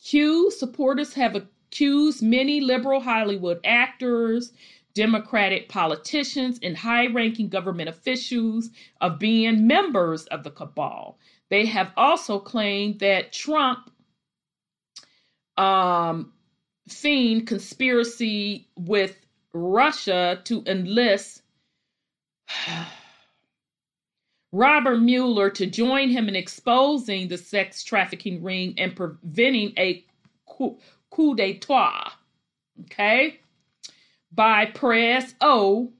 Q 0.04 0.50
supporters 0.52 1.14
have 1.14 1.36
accused 1.36 2.24
many 2.24 2.60
liberal 2.60 3.02
Hollywood 3.02 3.60
actors, 3.64 4.52
Democratic 4.96 5.70
politicians, 5.70 6.60
and 6.64 6.76
high 6.76 7.08
ranking 7.08 7.50
government 7.50 7.88
officials 7.88 8.70
of 9.00 9.20
being 9.20 9.68
members 9.68 10.26
of 10.28 10.44
the 10.44 10.50
cabal. 10.50 11.20
They 11.50 11.66
have 11.68 11.92
also 11.96 12.40
claimed 12.40 13.00
that 13.00 13.32
Trump 13.32 13.92
um, 15.58 16.34
fiend 16.90 17.46
conspiracy 17.46 18.68
with 18.76 19.16
Russia 19.54 20.42
to 20.46 20.64
enlist 20.66 21.41
Robert 24.52 25.00
Mueller 25.00 25.50
to 25.52 25.66
join 25.66 26.10
him 26.10 26.28
in 26.28 26.36
exposing 26.36 27.28
the 27.28 27.38
sex 27.38 27.84
trafficking 27.84 28.44
ring 28.44 28.74
and 28.78 28.96
preventing 28.96 29.74
a 29.78 30.04
coup, 30.46 30.78
coup 31.10 31.36
d'etat. 31.36 32.14
Okay? 32.82 33.40
By 34.32 34.66
Press 34.66 35.34
O, 35.42 35.92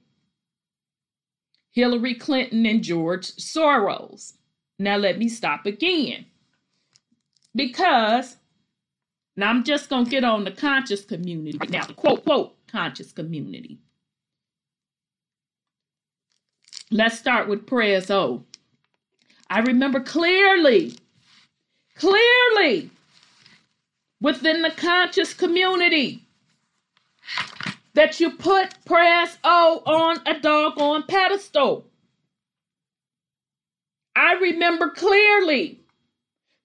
Hillary 1.70 2.14
Clinton, 2.14 2.66
and 2.66 2.82
George 2.82 3.28
Soros. 3.36 4.34
Now, 4.78 4.96
let 4.96 5.18
me 5.18 5.28
stop 5.28 5.66
again. 5.66 6.26
Because 7.54 8.36
now 9.36 9.50
I'm 9.50 9.64
just 9.64 9.88
going 9.88 10.04
to 10.04 10.10
get 10.10 10.24
on 10.24 10.44
the 10.44 10.50
conscious 10.50 11.04
community 11.04 11.58
now, 11.68 11.86
the 11.86 11.94
quote, 11.94 12.24
quote, 12.24 12.54
conscious 12.66 13.12
community. 13.12 13.78
Let's 16.92 17.18
start 17.18 17.48
with 17.48 17.66
prayers. 17.66 18.10
Oh, 18.10 18.44
I 19.48 19.60
remember 19.60 19.98
clearly, 19.98 20.94
clearly 21.96 22.90
within 24.20 24.60
the 24.60 24.70
conscious 24.70 25.32
community 25.32 26.22
that 27.94 28.20
you 28.20 28.32
put 28.32 28.84
prayers 28.84 29.38
O 29.42 29.82
on 29.86 30.18
a 30.26 30.38
doggone 30.38 31.04
pedestal. 31.04 31.86
I 34.14 34.34
remember 34.34 34.90
clearly 34.90 35.80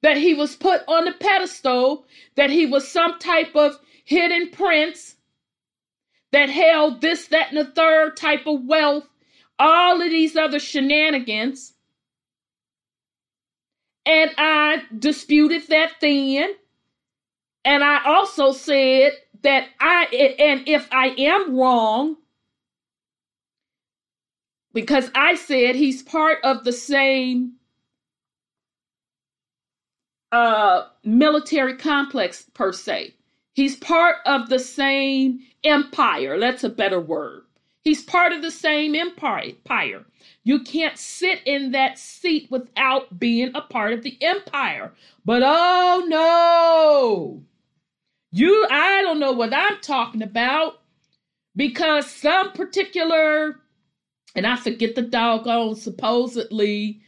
that 0.02 0.18
he 0.18 0.34
was 0.34 0.58
put 0.58 0.82
on 0.90 1.08
a 1.08 1.14
pedestal, 1.14 2.06
that 2.36 2.50
he 2.50 2.66
was 2.66 2.86
some 2.86 3.18
type 3.20 3.56
of 3.56 3.80
hidden 4.04 4.50
prince 4.50 5.16
that 6.34 6.50
held 6.50 7.00
this, 7.00 7.28
that, 7.30 7.54
and 7.54 7.58
the 7.58 7.72
third 7.72 8.18
type 8.18 8.46
of 8.46 8.66
wealth 8.66 9.08
all 9.60 10.02
of 10.02 10.10
these 10.10 10.36
other 10.36 10.60
shenanigans. 10.60 11.74
And 14.06 14.32
I 14.38 14.84
disputed 14.98 15.68
that 15.70 15.94
then. 16.00 16.54
And 17.66 17.84
I 17.84 18.04
also 18.06 18.54
said 18.54 19.14
that 19.44 19.68
I, 19.80 20.06
and 20.40 20.68
if 20.68 20.88
I 20.92 21.10
am 21.18 21.58
wrong, 21.58 22.16
because 24.74 25.10
I 25.16 25.36
said 25.36 25.76
he's 25.76 26.04
part 26.04 26.40
of 26.44 26.64
the 26.64 26.72
same 26.72 27.54
uh, 30.32 30.84
military 31.04 31.76
complex, 31.78 32.46
per 32.54 32.72
se. 32.72 33.16
He's 33.54 33.76
part 33.76 34.18
of 34.26 34.50
the 34.50 34.60
same 34.60 35.40
empire. 35.64 36.40
That's 36.40 36.64
a 36.64 36.70
better 36.70 37.02
word. 37.02 37.47
He's 37.88 38.04
part 38.04 38.34
of 38.34 38.42
the 38.42 38.52
same 38.52 38.96
empire. 38.96 40.04
You 40.44 40.60
can't 40.60 40.98
sit 40.98 41.40
in 41.46 41.72
that 41.72 41.98
seat 41.98 42.52
without 42.52 43.18
being 43.18 43.52
a 43.56 43.62
part 43.62 43.94
of 43.94 44.04
the 44.04 44.18
empire. 44.22 44.92
But 45.24 45.42
oh 45.46 46.04
no, 46.06 47.44
you, 48.34 48.68
I 48.70 49.02
don't 49.04 49.22
know 49.22 49.32
what 49.32 49.54
I'm 49.54 49.80
talking 49.80 50.22
about 50.22 50.82
because 51.56 52.12
some 52.12 52.52
particular, 52.52 53.62
and 54.36 54.46
I 54.46 54.58
forget 54.58 54.96
the 54.96 55.04
doggone 55.04 55.76
supposedly 55.76 57.00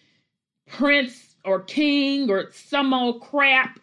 prince 0.66 1.36
or 1.44 1.60
king 1.60 2.32
or 2.32 2.52
some 2.54 2.94
old 2.94 3.20
crap 3.20 3.82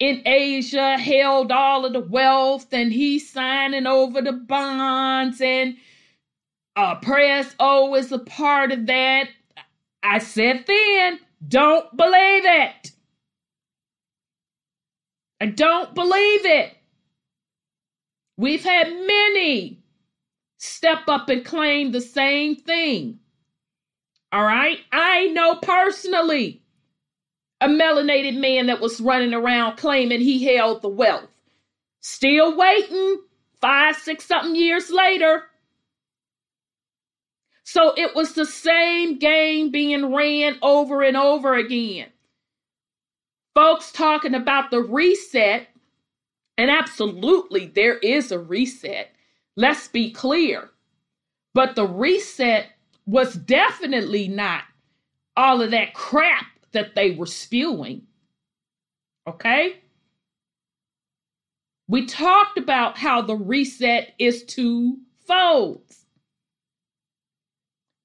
in 0.00 0.22
Asia 0.26 0.98
held 0.98 1.52
all 1.52 1.84
of 1.84 1.92
the 1.92 2.00
wealth 2.00 2.72
and 2.72 2.92
he's 2.92 3.30
signing 3.30 3.86
over 3.86 4.20
the 4.20 4.32
bonds 4.32 5.40
and 5.40 5.76
uh, 6.80 6.94
Press 6.96 7.54
O 7.60 7.94
is 7.94 8.10
a 8.10 8.18
part 8.18 8.72
of 8.72 8.86
that. 8.86 9.28
I 10.02 10.18
said 10.18 10.64
then, 10.66 11.20
don't 11.46 11.94
believe 11.94 12.44
it. 12.46 12.92
I 15.42 15.46
don't 15.46 15.94
believe 15.94 16.46
it. 16.46 16.74
We've 18.38 18.64
had 18.64 18.88
many 18.88 19.82
step 20.56 21.00
up 21.06 21.28
and 21.28 21.44
claim 21.44 21.92
the 21.92 22.00
same 22.00 22.56
thing. 22.56 23.18
All 24.32 24.42
right. 24.42 24.78
I 24.90 25.26
know 25.28 25.56
personally 25.56 26.62
a 27.60 27.68
melanated 27.68 28.38
man 28.38 28.66
that 28.68 28.80
was 28.80 29.00
running 29.02 29.34
around 29.34 29.76
claiming 29.76 30.20
he 30.20 30.44
held 30.44 30.80
the 30.80 30.88
wealth. 30.88 31.28
Still 32.00 32.56
waiting 32.56 33.18
five, 33.60 33.96
six 33.96 34.24
something 34.24 34.54
years 34.54 34.90
later. 34.90 35.44
So 37.64 37.92
it 37.96 38.14
was 38.14 38.32
the 38.32 38.46
same 38.46 39.18
game 39.18 39.70
being 39.70 40.14
ran 40.14 40.58
over 40.62 41.02
and 41.02 41.16
over 41.16 41.54
again. 41.54 42.08
Folks 43.54 43.92
talking 43.92 44.34
about 44.34 44.70
the 44.70 44.80
reset, 44.80 45.68
and 46.56 46.70
absolutely 46.70 47.66
there 47.66 47.98
is 47.98 48.32
a 48.32 48.38
reset. 48.38 49.10
Let's 49.56 49.88
be 49.88 50.10
clear. 50.10 50.70
But 51.54 51.74
the 51.74 51.86
reset 51.86 52.66
was 53.06 53.34
definitely 53.34 54.28
not 54.28 54.62
all 55.36 55.62
of 55.62 55.72
that 55.72 55.94
crap 55.94 56.46
that 56.72 56.94
they 56.94 57.10
were 57.12 57.26
spewing. 57.26 58.02
Okay? 59.28 59.80
We 61.88 62.06
talked 62.06 62.56
about 62.56 62.96
how 62.96 63.22
the 63.22 63.34
reset 63.34 64.14
is 64.18 64.44
twofold. 64.44 65.82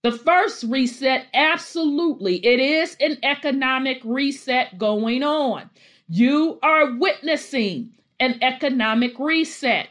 The 0.05 0.11
first 0.11 0.61
reset, 0.65 1.25
absolutely, 1.33 2.35
it 2.45 2.59
is 2.59 2.95
an 2.99 3.17
economic 3.23 4.01
reset 4.03 4.77
going 4.77 5.23
on. 5.23 5.67
You 6.07 6.59
are 6.61 6.93
witnessing 6.93 7.89
an 8.19 8.37
economic 8.43 9.17
reset. 9.17 9.89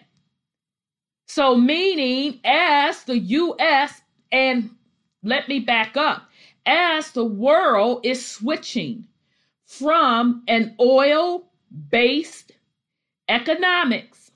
So, 1.27 1.57
meaning 1.57 2.38
as 2.44 3.03
the 3.03 3.18
U.S. 3.18 4.03
and 4.31 4.70
let 5.24 5.48
me 5.48 5.59
back 5.59 5.96
up, 5.96 6.31
as 6.64 7.11
the 7.11 7.24
world 7.24 8.07
is 8.07 8.24
switching 8.24 9.09
from 9.66 10.44
an 10.46 10.77
oil 10.79 11.50
based 11.90 12.53
economics, 13.29 14.31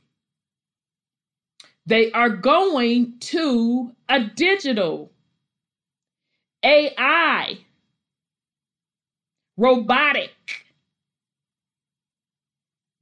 they 1.87 2.11
are 2.11 2.31
going 2.31 3.21
to 3.21 3.93
a 4.09 4.25
digital 4.25 5.13
AI, 6.69 7.61
robotic, 9.57 10.67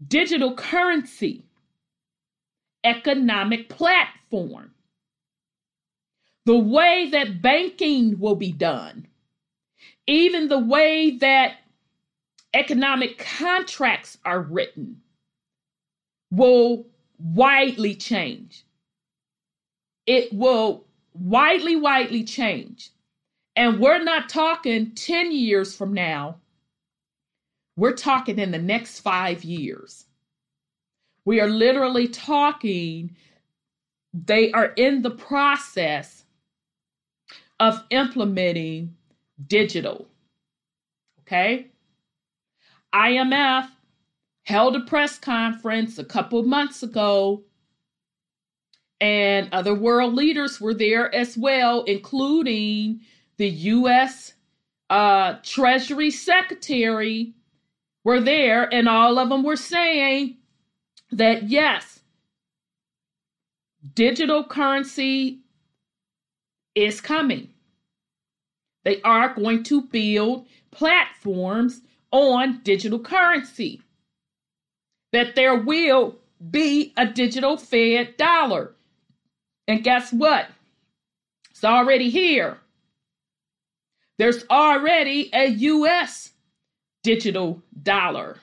digital 0.06 0.54
currency, 0.54 1.42
economic 2.84 3.68
platform, 3.68 4.70
the 6.44 6.56
way 6.56 7.08
that 7.10 7.42
banking 7.42 8.20
will 8.20 8.36
be 8.36 8.52
done, 8.52 9.08
even 10.06 10.46
the 10.46 10.60
way 10.60 11.18
that 11.18 11.56
economic 12.54 13.18
contracts 13.18 14.16
are 14.24 14.42
written 14.42 15.02
will 16.30 16.86
widely 17.18 17.96
change. 17.96 18.64
It 20.06 20.32
will 20.32 20.84
widely, 21.14 21.74
widely 21.74 22.22
change. 22.22 22.90
And 23.56 23.80
we're 23.80 24.02
not 24.04 24.28
talking 24.28 24.94
10 24.94 25.32
years 25.32 25.74
from 25.74 25.94
now. 25.94 26.36
We're 27.74 27.94
talking 27.94 28.38
in 28.38 28.50
the 28.50 28.58
next 28.58 29.00
five 29.00 29.44
years. 29.44 30.04
We 31.24 31.40
are 31.40 31.48
literally 31.48 32.06
talking, 32.06 33.16
they 34.12 34.52
are 34.52 34.72
in 34.76 35.02
the 35.02 35.10
process 35.10 36.24
of 37.58 37.82
implementing 37.90 38.94
digital. 39.46 40.06
Okay? 41.20 41.68
IMF 42.94 43.68
held 44.44 44.76
a 44.76 44.80
press 44.80 45.18
conference 45.18 45.98
a 45.98 46.04
couple 46.04 46.42
months 46.44 46.82
ago, 46.82 47.42
and 49.00 49.48
other 49.52 49.74
world 49.74 50.14
leaders 50.14 50.60
were 50.60 50.72
there 50.72 51.12
as 51.14 51.36
well, 51.36 51.82
including 51.84 53.00
the 53.38 53.48
U.S. 53.48 54.34
Uh, 54.88 55.34
Treasury 55.42 56.10
Secretary 56.10 57.34
were 58.04 58.20
there, 58.20 58.72
and 58.72 58.88
all 58.88 59.18
of 59.18 59.28
them 59.28 59.42
were 59.42 59.56
saying 59.56 60.36
that 61.10 61.48
yes, 61.48 62.00
digital 63.94 64.44
currency 64.44 65.40
is 66.74 67.00
coming. 67.00 67.48
They 68.84 69.02
are 69.02 69.34
going 69.34 69.64
to 69.64 69.82
build 69.82 70.46
platforms 70.70 71.80
on 72.12 72.60
digital 72.62 73.00
currency. 73.00 73.82
That 75.12 75.34
there 75.34 75.56
will 75.56 76.16
be 76.50 76.92
a 76.96 77.06
digital 77.06 77.56
Fed 77.56 78.16
dollar. 78.16 78.74
And 79.66 79.82
guess 79.82 80.12
what? 80.12 80.46
It's 81.50 81.64
already 81.64 82.10
here. 82.10 82.58
There's 84.18 84.44
already 84.48 85.30
a 85.34 85.46
US 85.46 86.32
digital 87.02 87.62
dollar. 87.82 88.38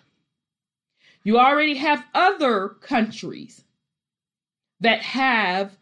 You 1.24 1.40
already 1.40 1.76
have 1.76 2.06
other 2.14 2.70
countries 2.82 3.64
that 4.82 5.02
have 5.02 5.78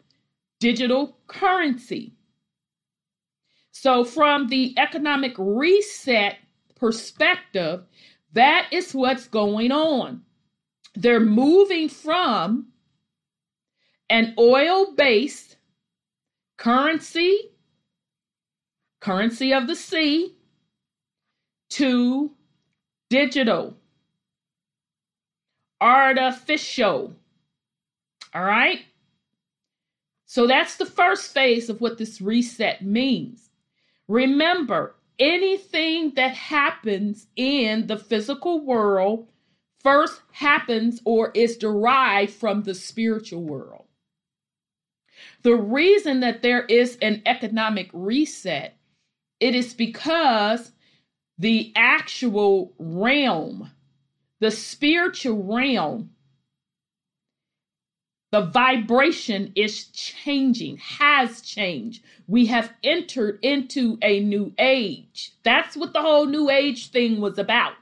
digital 0.60 1.18
currency. 1.26 2.12
So, 3.72 4.04
from 4.04 4.48
the 4.48 4.74
economic 4.78 5.34
reset 5.36 6.38
perspective, 6.76 7.84
that 8.32 8.68
is 8.70 8.94
what's 8.94 9.26
going 9.26 9.72
on. 9.72 10.22
They're 10.94 11.20
moving 11.20 11.88
from 11.88 12.68
an 14.08 14.34
oil 14.38 14.92
based 14.94 15.56
currency 16.58 17.51
currency 19.02 19.52
of 19.52 19.66
the 19.66 19.74
sea, 19.74 20.34
to 21.70 22.30
digital, 23.10 23.76
artificial. 25.80 27.14
All 28.32 28.44
right? 28.44 28.80
So 30.26 30.46
that's 30.46 30.76
the 30.76 30.86
first 30.86 31.34
phase 31.34 31.68
of 31.68 31.80
what 31.80 31.98
this 31.98 32.20
reset 32.20 32.82
means. 32.82 33.50
Remember, 34.08 34.94
anything 35.18 36.12
that 36.14 36.34
happens 36.34 37.26
in 37.36 37.88
the 37.88 37.98
physical 37.98 38.64
world 38.64 39.26
first 39.80 40.22
happens 40.30 41.00
or 41.04 41.32
is 41.34 41.56
derived 41.56 42.32
from 42.32 42.62
the 42.62 42.74
spiritual 42.74 43.42
world. 43.42 43.84
The 45.42 45.54
reason 45.54 46.20
that 46.20 46.42
there 46.42 46.64
is 46.64 46.96
an 47.02 47.22
economic 47.26 47.90
reset 47.92 48.76
it 49.42 49.56
is 49.56 49.74
because 49.74 50.70
the 51.36 51.72
actual 51.74 52.72
realm, 52.78 53.68
the 54.38 54.52
spiritual 54.52 55.42
realm, 55.42 56.10
the 58.30 58.42
vibration 58.42 59.52
is 59.56 59.86
changing, 59.86 60.76
has 60.76 61.40
changed. 61.40 62.04
We 62.28 62.46
have 62.46 62.72
entered 62.84 63.40
into 63.42 63.98
a 64.00 64.20
new 64.20 64.54
age. 64.58 65.32
That's 65.42 65.76
what 65.76 65.92
the 65.92 66.00
whole 66.00 66.26
new 66.26 66.48
age 66.48 66.90
thing 66.90 67.20
was 67.20 67.36
about. 67.36 67.72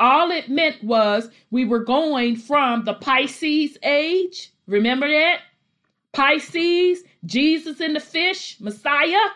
All 0.00 0.30
it 0.30 0.48
meant 0.48 0.82
was 0.82 1.28
we 1.50 1.66
were 1.66 1.84
going 1.84 2.36
from 2.36 2.84
the 2.84 2.94
Pisces 2.94 3.76
age, 3.82 4.50
remember 4.66 5.08
that? 5.08 5.40
Pisces, 6.14 7.04
Jesus 7.26 7.80
and 7.80 7.94
the 7.94 8.00
fish, 8.00 8.56
Messiah 8.60 9.28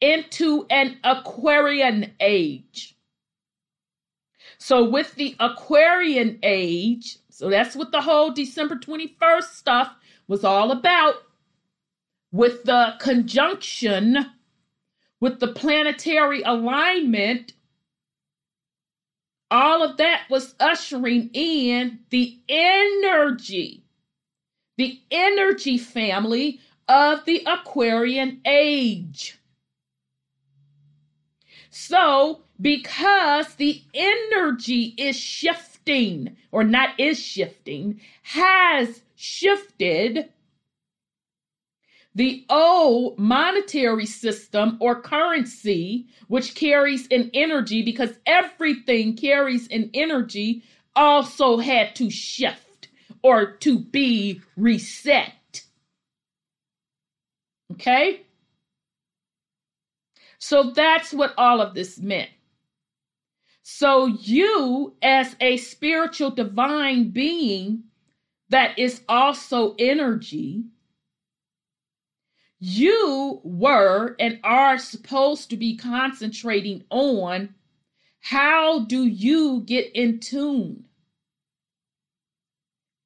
into 0.00 0.66
an 0.70 0.98
Aquarian 1.04 2.12
age. 2.20 2.96
So, 4.58 4.88
with 4.88 5.14
the 5.14 5.36
Aquarian 5.38 6.38
age, 6.42 7.18
so 7.30 7.50
that's 7.50 7.76
what 7.76 7.92
the 7.92 8.00
whole 8.00 8.32
December 8.32 8.76
21st 8.76 9.54
stuff 9.54 9.94
was 10.28 10.44
all 10.44 10.70
about. 10.70 11.16
With 12.32 12.64
the 12.64 12.94
conjunction 12.98 14.26
with 15.20 15.40
the 15.40 15.48
planetary 15.48 16.42
alignment, 16.42 17.52
all 19.50 19.82
of 19.82 19.96
that 19.96 20.24
was 20.28 20.54
ushering 20.60 21.30
in 21.32 22.00
the 22.10 22.38
energy, 22.48 23.84
the 24.76 25.00
energy 25.10 25.78
family 25.78 26.60
of 26.88 27.24
the 27.24 27.42
Aquarian 27.46 28.40
age. 28.44 29.35
So, 31.78 32.40
because 32.58 33.54
the 33.56 33.82
energy 33.92 34.94
is 34.96 35.14
shifting, 35.14 36.34
or 36.50 36.64
not 36.64 36.98
is 36.98 37.20
shifting, 37.20 38.00
has 38.22 39.02
shifted, 39.14 40.32
the 42.14 42.46
old 42.48 43.18
monetary 43.18 44.06
system 44.06 44.78
or 44.80 45.02
currency, 45.02 46.06
which 46.28 46.54
carries 46.54 47.06
an 47.08 47.30
energy 47.34 47.82
because 47.82 48.14
everything 48.24 49.14
carries 49.14 49.68
an 49.68 49.90
energy, 49.92 50.62
also 50.96 51.58
had 51.58 51.94
to 51.96 52.08
shift 52.08 52.88
or 53.22 53.52
to 53.56 53.78
be 53.78 54.40
reset. 54.56 55.62
Okay? 57.74 58.25
So 60.48 60.70
that's 60.70 61.12
what 61.12 61.34
all 61.36 61.60
of 61.60 61.74
this 61.74 61.98
meant. 61.98 62.30
So, 63.64 64.06
you, 64.06 64.94
as 65.02 65.34
a 65.40 65.56
spiritual 65.56 66.30
divine 66.30 67.10
being 67.10 67.82
that 68.50 68.78
is 68.78 69.00
also 69.08 69.74
energy, 69.76 70.62
you 72.60 73.40
were 73.42 74.14
and 74.20 74.38
are 74.44 74.78
supposed 74.78 75.50
to 75.50 75.56
be 75.56 75.76
concentrating 75.76 76.84
on 76.90 77.52
how 78.20 78.84
do 78.84 79.04
you 79.04 79.64
get 79.66 79.90
in 79.96 80.20
tune 80.20 80.84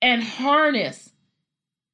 and 0.02 0.22
harness 0.22 1.10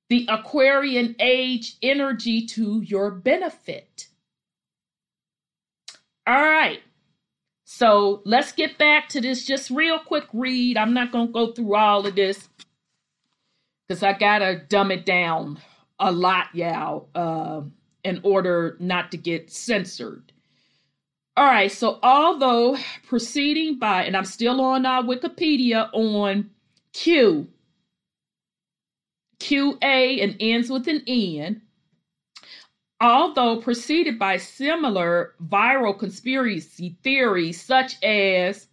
the 0.09 0.27
Aquarian 0.29 1.15
age 1.21 1.77
energy 1.83 2.47
to 2.47 2.81
your 2.81 3.13
benefit. 3.13 4.09
All 6.27 6.43
right. 6.43 6.81
So 7.65 8.23
let's 8.25 8.53
get 8.53 8.79
back 8.79 9.09
to 9.11 9.21
this 9.21 9.45
just 9.45 9.71
real 9.71 9.99
quick 9.99 10.25
read. 10.33 10.77
I'm 10.77 10.95
not 10.95 11.13
going 11.13 11.29
to 11.29 11.33
go 11.33 11.53
through 11.53 11.75
all 11.75 12.07
of 12.07 12.15
this 12.15 12.49
because 13.87 14.03
I 14.03 14.13
got 14.13 14.39
to 14.39 14.63
dumb 14.69 14.91
it 14.91 15.05
down 15.05 15.59
a 15.99 16.13
lot, 16.13 16.55
y'all, 16.55 17.09
uh, 17.15 17.63
in 18.05 18.21
order 18.23 18.77
not 18.81 19.11
to 19.13 19.17
get 19.17 19.51
censored. 19.51 20.33
All 21.37 21.45
right, 21.45 21.71
so 21.71 21.99
although 22.03 22.79
proceeding 23.07 23.79
by, 23.79 24.05
and 24.05 24.17
I'm 24.17 24.25
still 24.25 24.61
on 24.61 24.87
uh, 24.87 25.03
Wikipedia 25.03 25.91
on 25.93 26.51
Q, 26.95 27.49
QA 29.39 30.23
and 30.23 30.37
ends 30.41 30.71
with 30.71 30.89
an 30.89 31.03
N, 31.07 31.61
although 33.01 33.61
preceded 33.61 34.19
by 34.19 34.37
similar 34.39 35.35
viral 35.45 35.99
conspiracy 35.99 36.97
theories 37.03 37.61
such 37.61 38.03
as 38.03 38.69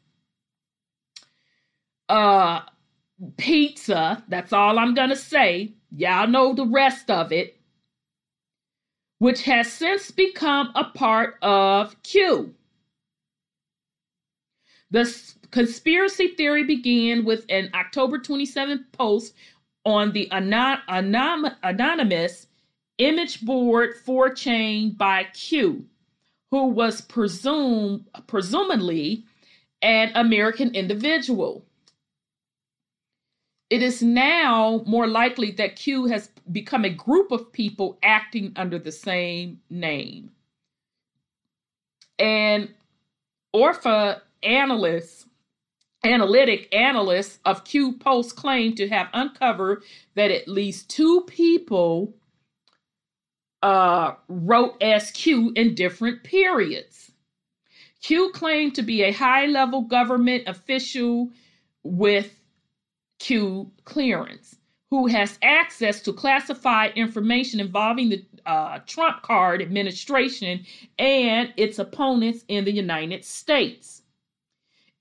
uh, 2.09 2.61
pizza, 3.37 4.23
that's 4.27 4.53
all 4.53 4.79
I'm 4.79 4.93
going 4.93 5.09
to 5.09 5.15
say, 5.15 5.73
Y'all 5.95 6.27
know 6.27 6.53
the 6.55 6.65
rest 6.65 7.11
of 7.11 7.31
it, 7.31 7.55
which 9.19 9.43
has 9.43 9.71
since 9.71 10.09
become 10.09 10.71
a 10.73 10.85
part 10.85 11.35
of 11.43 12.01
Q. 12.01 12.55
The 14.89 15.13
conspiracy 15.51 16.29
theory 16.29 16.63
began 16.63 17.25
with 17.25 17.45
an 17.49 17.69
October 17.75 18.17
27th 18.17 18.85
post 18.91 19.35
on 19.85 20.13
the 20.13 20.31
anon- 20.31 20.81
anon- 20.89 21.55
anonymous 21.61 22.47
image 23.05 23.41
board 23.41 23.95
4chan 24.05 24.97
by 24.97 25.25
Q, 25.33 25.85
who 26.51 26.67
was 26.67 27.01
presumed 27.01 28.07
presumably 28.27 29.25
an 29.81 30.11
American 30.15 30.73
individual. 30.75 31.65
It 33.69 33.81
is 33.81 34.03
now 34.03 34.83
more 34.85 35.07
likely 35.07 35.51
that 35.51 35.75
Q 35.75 36.05
has 36.05 36.29
become 36.51 36.85
a 36.85 36.89
group 36.89 37.31
of 37.31 37.51
people 37.51 37.97
acting 38.03 38.53
under 38.55 38.77
the 38.77 38.91
same 38.91 39.61
name. 39.69 40.31
And 42.19 42.69
Orpha 43.55 44.21
analysts, 44.43 45.25
analytic 46.03 46.73
analysts 46.73 47.39
of 47.45 47.63
Q 47.63 47.93
Post 47.93 48.35
claim 48.35 48.75
to 48.75 48.87
have 48.89 49.07
uncovered 49.13 49.83
that 50.15 50.31
at 50.31 50.47
least 50.47 50.89
two 50.89 51.21
people 51.21 52.13
uh, 53.63 54.13
wrote 54.27 54.75
as 54.83 55.09
Q 55.11 55.53
in 55.55 55.73
different 55.73 56.23
periods. 56.23 57.11
Q 58.01 58.29
claimed 58.33 58.75
to 58.75 58.83
be 58.83 59.01
a 59.01 59.13
high 59.13 59.45
level 59.45 59.81
government 59.83 60.43
official 60.47 61.31
with 61.81 62.37
Q 63.19 63.71
clearance, 63.85 64.57
who 64.89 65.07
has 65.07 65.39
access 65.41 66.01
to 66.01 66.11
classified 66.11 66.91
information 66.97 67.61
involving 67.61 68.09
the 68.09 68.25
uh, 68.45 68.79
Trump 68.85 69.21
card 69.21 69.61
administration 69.61 70.65
and 70.99 71.53
its 71.55 71.79
opponents 71.79 72.43
in 72.49 72.65
the 72.65 72.73
United 72.73 73.23
States. 73.23 74.01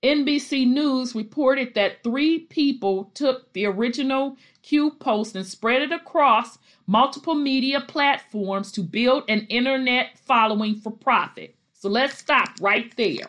NBC 0.01 0.65
News 0.67 1.15
reported 1.15 1.73
that 1.75 2.01
three 2.01 2.39
people 2.39 3.11
took 3.13 3.51
the 3.51 3.65
original 3.65 4.37
Q 4.63 4.91
post 4.91 5.35
and 5.35 5.45
spread 5.45 5.81
it 5.81 5.91
across 5.91 6.57
multiple 6.87 7.35
media 7.35 7.81
platforms 7.81 8.71
to 8.71 8.81
build 8.81 9.23
an 9.29 9.41
internet 9.49 10.17
following 10.17 10.75
for 10.75 10.91
profit. 10.91 11.55
So 11.73 11.89
let's 11.89 12.17
stop 12.17 12.49
right 12.61 12.95
there. 12.97 13.27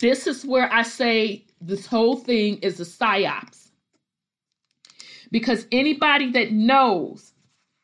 This 0.00 0.26
is 0.26 0.44
where 0.44 0.72
I 0.72 0.82
say 0.82 1.44
this 1.60 1.86
whole 1.86 2.16
thing 2.16 2.58
is 2.58 2.80
a 2.80 2.84
psyops. 2.84 3.68
Because 5.30 5.66
anybody 5.72 6.30
that 6.32 6.52
knows 6.52 7.32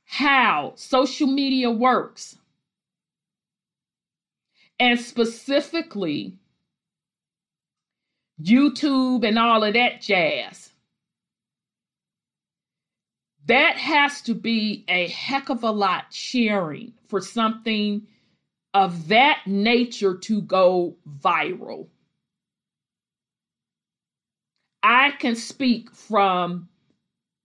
how 0.04 0.72
social 0.76 1.26
media 1.28 1.70
works, 1.70 2.37
and 4.80 4.98
specifically 4.98 6.39
YouTube 8.42 9.26
and 9.26 9.38
all 9.38 9.64
of 9.64 9.74
that 9.74 10.00
jazz, 10.00 10.70
that 13.46 13.76
has 13.76 14.20
to 14.22 14.35
be 14.35 14.85
a 14.88 15.09
heck 15.09 15.48
of 15.48 15.64
a 15.64 15.70
lot 15.70 16.07
sharing 16.11 16.92
for 17.09 17.20
something 17.20 18.07
of 18.74 19.09
that 19.09 19.40
nature 19.46 20.16
to 20.16 20.42
go 20.42 20.96
viral. 21.20 21.88
I 24.83 25.11
can 25.12 25.37
speak 25.37 25.94
from 25.94 26.68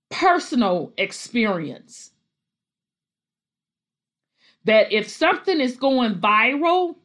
personal 0.09 0.93
experience 0.97 2.11
that 4.65 4.91
if 4.91 5.09
something 5.09 5.59
is 5.59 5.75
going 5.75 6.15
viral, 6.15 6.95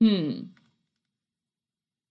hmm, 0.00 0.42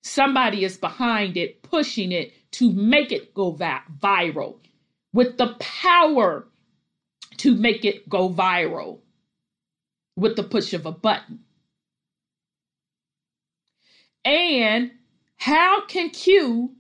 somebody 0.06 0.64
is 0.64 0.78
behind 0.78 1.38
it, 1.38 1.64
pushing 1.64 2.12
it 2.12 2.34
to 2.52 2.72
make 2.72 3.12
it 3.12 3.34
go 3.34 3.52
va- 3.52 3.84
viral 4.00 4.58
with 5.14 5.38
the 5.38 5.56
power 5.60 6.48
to 7.38 7.56
make 7.56 7.86
it 7.86 8.08
go 8.10 8.30
viral 8.30 9.00
with 10.16 10.36
the 10.36 10.44
push 10.44 10.74
of 10.74 10.86
a 10.86 10.92
button. 10.92 11.40
And 14.26 14.92
how 15.38 15.86
can 15.86 16.10
Q 16.12 16.76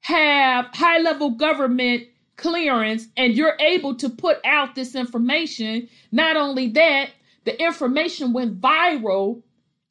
have 0.00 0.66
high 0.72 0.98
level 0.98 1.30
government 1.30 2.04
clearance 2.36 3.08
and 3.16 3.34
you're 3.34 3.56
able 3.60 3.96
to 3.96 4.08
put 4.08 4.38
out 4.44 4.74
this 4.74 4.94
information? 4.94 5.88
Not 6.12 6.36
only 6.36 6.68
that, 6.70 7.10
the 7.44 7.60
information 7.62 8.32
went 8.32 8.60
viral 8.60 9.42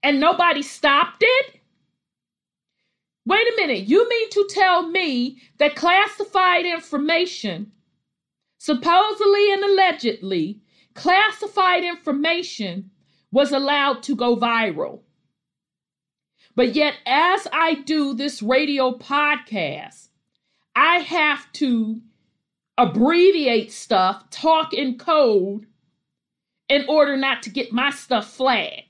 and 0.04 0.20
nobody 0.20 0.62
stopped 0.64 1.24
it? 1.26 1.57
Wait 3.28 3.46
a 3.46 3.56
minute, 3.58 3.90
you 3.90 4.08
mean 4.08 4.30
to 4.30 4.48
tell 4.50 4.88
me 4.88 5.38
that 5.58 5.76
classified 5.76 6.66
information, 6.66 7.70
supposedly 8.58 9.52
and 9.52 9.66
allegedly, 9.66 10.62
classified 10.94 11.84
information 11.84 12.90
was 13.30 13.52
allowed 13.52 14.02
to 14.02 14.16
go 14.16 14.38
viral? 14.38 15.02
But 16.56 16.74
yet, 16.74 16.94
as 17.06 17.50
I 17.52 17.74
do 17.74 18.14
this 18.14 18.42
radio 18.42 18.98
podcast, 18.98 20.08
I 20.74 21.00
have 21.00 21.52
to 21.54 22.00
abbreviate 22.78 23.74
stuff, 23.74 24.30
talk 24.30 24.74
in 24.74 24.98
code 24.98 25.66
in 26.70 26.86
order 26.88 27.18
not 27.18 27.44
to 27.44 27.50
get 27.50 27.74
my 27.74 27.90
stuff 27.90 28.32
flagged. 28.32 28.87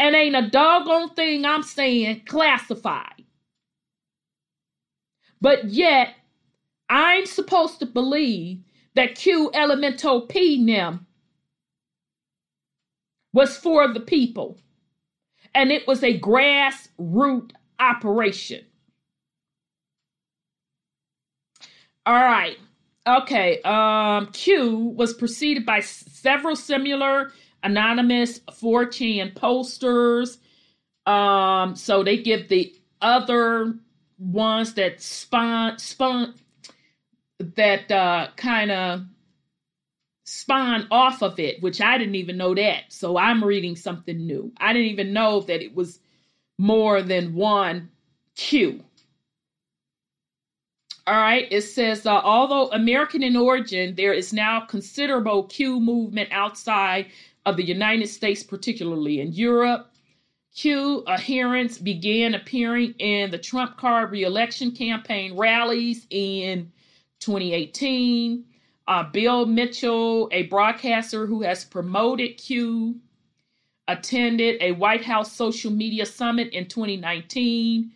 And 0.00 0.16
ain't 0.16 0.34
a 0.34 0.48
doggone 0.48 1.10
thing 1.10 1.44
I'm 1.44 1.62
saying 1.62 2.22
classified. 2.26 3.26
But 5.42 5.66
yet, 5.66 6.14
I'm 6.88 7.26
supposed 7.26 7.80
to 7.80 7.86
believe 7.86 8.60
that 8.94 9.14
Q 9.14 9.50
Elemento 9.54 10.28
P 10.28 10.58
NIM 10.58 11.06
was 13.34 13.58
for 13.58 13.92
the 13.92 14.00
people. 14.00 14.58
And 15.54 15.70
it 15.70 15.86
was 15.86 16.02
a 16.02 16.18
grassroots 16.18 17.52
operation. 17.78 18.64
All 22.06 22.14
right. 22.14 22.58
Okay. 23.06 23.60
Um, 23.62 24.28
Q 24.32 24.94
was 24.96 25.14
preceded 25.14 25.66
by 25.66 25.80
several 25.80 26.56
similar 26.56 27.32
anonymous 27.62 28.40
4chan 28.40 29.34
posters. 29.34 30.38
Um, 31.06 31.76
so 31.76 32.02
they 32.02 32.16
give 32.18 32.48
the 32.48 32.74
other 33.00 33.74
ones 34.18 34.74
that 34.74 35.00
spawn 35.00 35.78
spawn 35.78 36.34
that 37.38 37.90
uh 37.90 38.28
kind 38.36 38.70
of 38.70 39.02
spawn 40.24 40.86
off 40.90 41.22
of 41.22 41.40
it, 41.40 41.60
which 41.62 41.80
I 41.80 41.98
didn't 41.98 42.14
even 42.14 42.36
know 42.36 42.54
that. 42.54 42.84
So 42.88 43.16
I'm 43.16 43.42
reading 43.42 43.74
something 43.74 44.16
new. 44.16 44.52
I 44.58 44.72
didn't 44.72 44.88
even 44.88 45.12
know 45.12 45.40
that 45.40 45.62
it 45.62 45.74
was 45.74 45.98
more 46.58 47.02
than 47.02 47.34
one 47.34 47.90
Q. 48.36 48.84
All 51.06 51.16
right, 51.16 51.48
it 51.50 51.62
says 51.62 52.06
uh, 52.06 52.20
although 52.20 52.70
American 52.70 53.22
in 53.24 53.34
origin, 53.34 53.94
there 53.96 54.12
is 54.12 54.32
now 54.32 54.60
considerable 54.60 55.44
Q 55.44 55.80
movement 55.80 56.28
outside 56.30 57.06
of 57.46 57.56
the 57.56 57.64
United 57.64 58.06
States, 58.08 58.42
particularly 58.42 59.20
in 59.20 59.32
Europe. 59.32 59.90
Q 60.54 61.04
adherents 61.06 61.78
began 61.78 62.34
appearing 62.34 62.94
in 62.98 63.30
the 63.30 63.38
Trump 63.38 63.76
card 63.76 64.10
reelection 64.10 64.72
campaign 64.72 65.36
rallies 65.36 66.06
in 66.10 66.72
2018. 67.20 68.44
Uh, 68.88 69.04
Bill 69.04 69.46
Mitchell, 69.46 70.28
a 70.32 70.42
broadcaster 70.44 71.26
who 71.26 71.42
has 71.42 71.64
promoted 71.64 72.36
Q, 72.36 72.96
attended 73.86 74.60
a 74.60 74.72
White 74.72 75.04
House 75.04 75.32
social 75.32 75.70
media 75.70 76.04
summit 76.04 76.48
in 76.48 76.66
2019. 76.66 77.92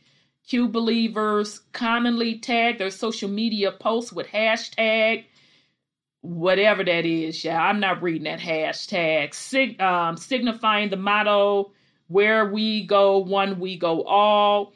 Q 0.46 0.68
believers 0.68 1.60
commonly 1.72 2.38
tag 2.38 2.78
their 2.78 2.90
social 2.90 3.28
media 3.28 3.72
posts 3.72 4.12
with 4.12 4.26
hashtag 4.28 5.24
whatever 6.24 6.82
that 6.82 7.04
is. 7.04 7.44
Yeah, 7.44 7.62
I'm 7.62 7.80
not 7.80 8.02
reading 8.02 8.24
that 8.24 8.40
hashtag. 8.40 9.34
Sig- 9.34 9.80
um, 9.80 10.16
signifying 10.16 10.88
the 10.88 10.96
motto 10.96 11.72
"Where 12.08 12.50
we 12.50 12.86
go, 12.86 13.18
one 13.18 13.60
we 13.60 13.76
go 13.76 14.02
all." 14.04 14.72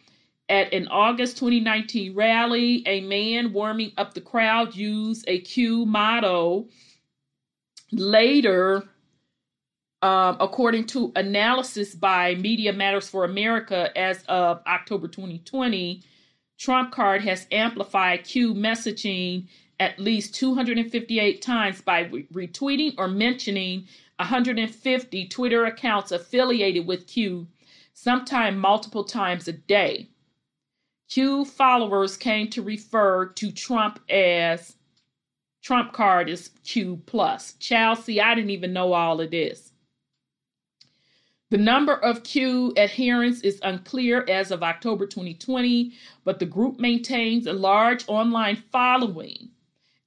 At 0.50 0.72
an 0.72 0.88
August 0.88 1.36
2019 1.38 2.14
rally, 2.14 2.82
a 2.86 3.00
man 3.02 3.52
warming 3.52 3.92
up 3.98 4.14
the 4.14 4.20
crowd 4.20 4.74
used 4.74 5.24
a 5.28 5.40
Q 5.40 5.84
motto. 5.84 6.68
Later, 7.92 8.84
um, 10.02 10.36
according 10.40 10.86
to 10.88 11.12
analysis 11.16 11.94
by 11.94 12.34
Media 12.34 12.72
Matters 12.72 13.08
for 13.08 13.24
America 13.24 13.90
as 13.96 14.22
of 14.24 14.62
October 14.66 15.08
2020, 15.08 16.02
Trump 16.58 16.92
card 16.92 17.22
has 17.22 17.46
amplified 17.50 18.24
Q 18.24 18.54
messaging 18.54 19.48
at 19.80 19.98
least 19.98 20.34
258 20.34 21.40
times 21.40 21.80
by 21.80 22.04
retweeting 22.04 22.94
or 22.98 23.08
mentioning 23.08 23.86
150 24.16 25.28
Twitter 25.28 25.64
accounts 25.64 26.10
affiliated 26.10 26.86
with 26.86 27.06
Q, 27.06 27.46
sometime 27.92 28.58
multiple 28.58 29.04
times 29.04 29.46
a 29.46 29.52
day. 29.52 30.08
Q 31.08 31.44
followers 31.44 32.16
came 32.16 32.50
to 32.50 32.62
refer 32.62 33.26
to 33.26 33.52
Trump 33.52 34.00
as 34.10 34.76
Trump 35.62 35.92
card 35.92 36.28
is 36.28 36.50
Q 36.64 37.02
plus. 37.06 37.54
Chelsea, 37.54 38.20
I 38.20 38.34
didn't 38.34 38.50
even 38.50 38.72
know 38.72 38.92
all 38.92 39.20
of 39.20 39.30
this. 39.30 39.72
The 41.50 41.58
number 41.58 41.94
of 41.94 42.24
Q 42.24 42.74
adherents 42.76 43.40
is 43.40 43.60
unclear 43.62 44.24
as 44.28 44.50
of 44.50 44.62
October 44.62 45.06
2020, 45.06 45.92
but 46.24 46.38
the 46.38 46.46
group 46.46 46.78
maintains 46.78 47.46
a 47.46 47.54
large 47.54 48.04
online 48.06 48.56
following. 48.56 49.50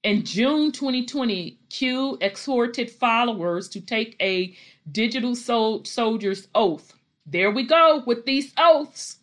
In 0.03 0.25
June 0.25 0.71
2020, 0.71 1.59
Q 1.69 2.17
exhorted 2.21 2.89
followers 2.89 3.69
to 3.69 3.81
take 3.81 4.15
a 4.19 4.55
digital 4.91 5.35
sol- 5.35 5.85
soldier's 5.85 6.47
oath. 6.55 6.93
There 7.27 7.51
we 7.51 7.63
go 7.63 8.03
with 8.07 8.25
these 8.25 8.51
oaths. 8.57 9.19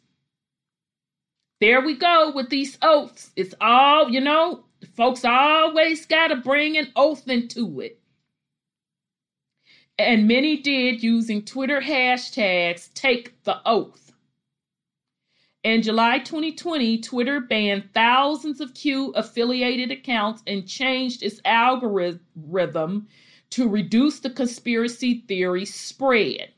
There 1.61 1.81
we 1.81 1.97
go 1.97 2.31
with 2.33 2.51
these 2.51 2.79
oaths. 2.81 3.33
It's 3.35 3.55
all, 3.61 4.11
you 4.11 4.21
know, 4.21 4.64
folks 4.97 5.25
always 5.25 6.07
got 6.07 6.29
to 6.29 6.37
bring 6.37 6.79
an 6.79 6.93
oath 6.95 7.29
into 7.29 7.81
it. 7.81 7.99
And 9.99 10.29
many 10.29 10.59
did 10.59 11.03
using 11.03 11.43
Twitter 11.45 11.81
hashtags 11.81 12.95
take 12.95 13.43
the 13.43 13.61
oath. 13.67 14.08
In 15.64 15.83
July 15.83 16.21
2020, 16.21 16.99
Twitter 16.99 17.40
banned 17.40 17.92
thousands 17.92 18.61
of 18.61 18.75
Q 18.75 19.11
affiliated 19.16 19.90
accounts 19.90 20.40
and 20.47 20.68
changed 20.68 21.23
its 21.23 21.40
algorithm 21.44 23.09
to 23.51 23.68
reduce 23.68 24.21
the 24.21 24.31
conspiracy 24.31 25.25
theory 25.27 25.64
spread. 25.64 26.53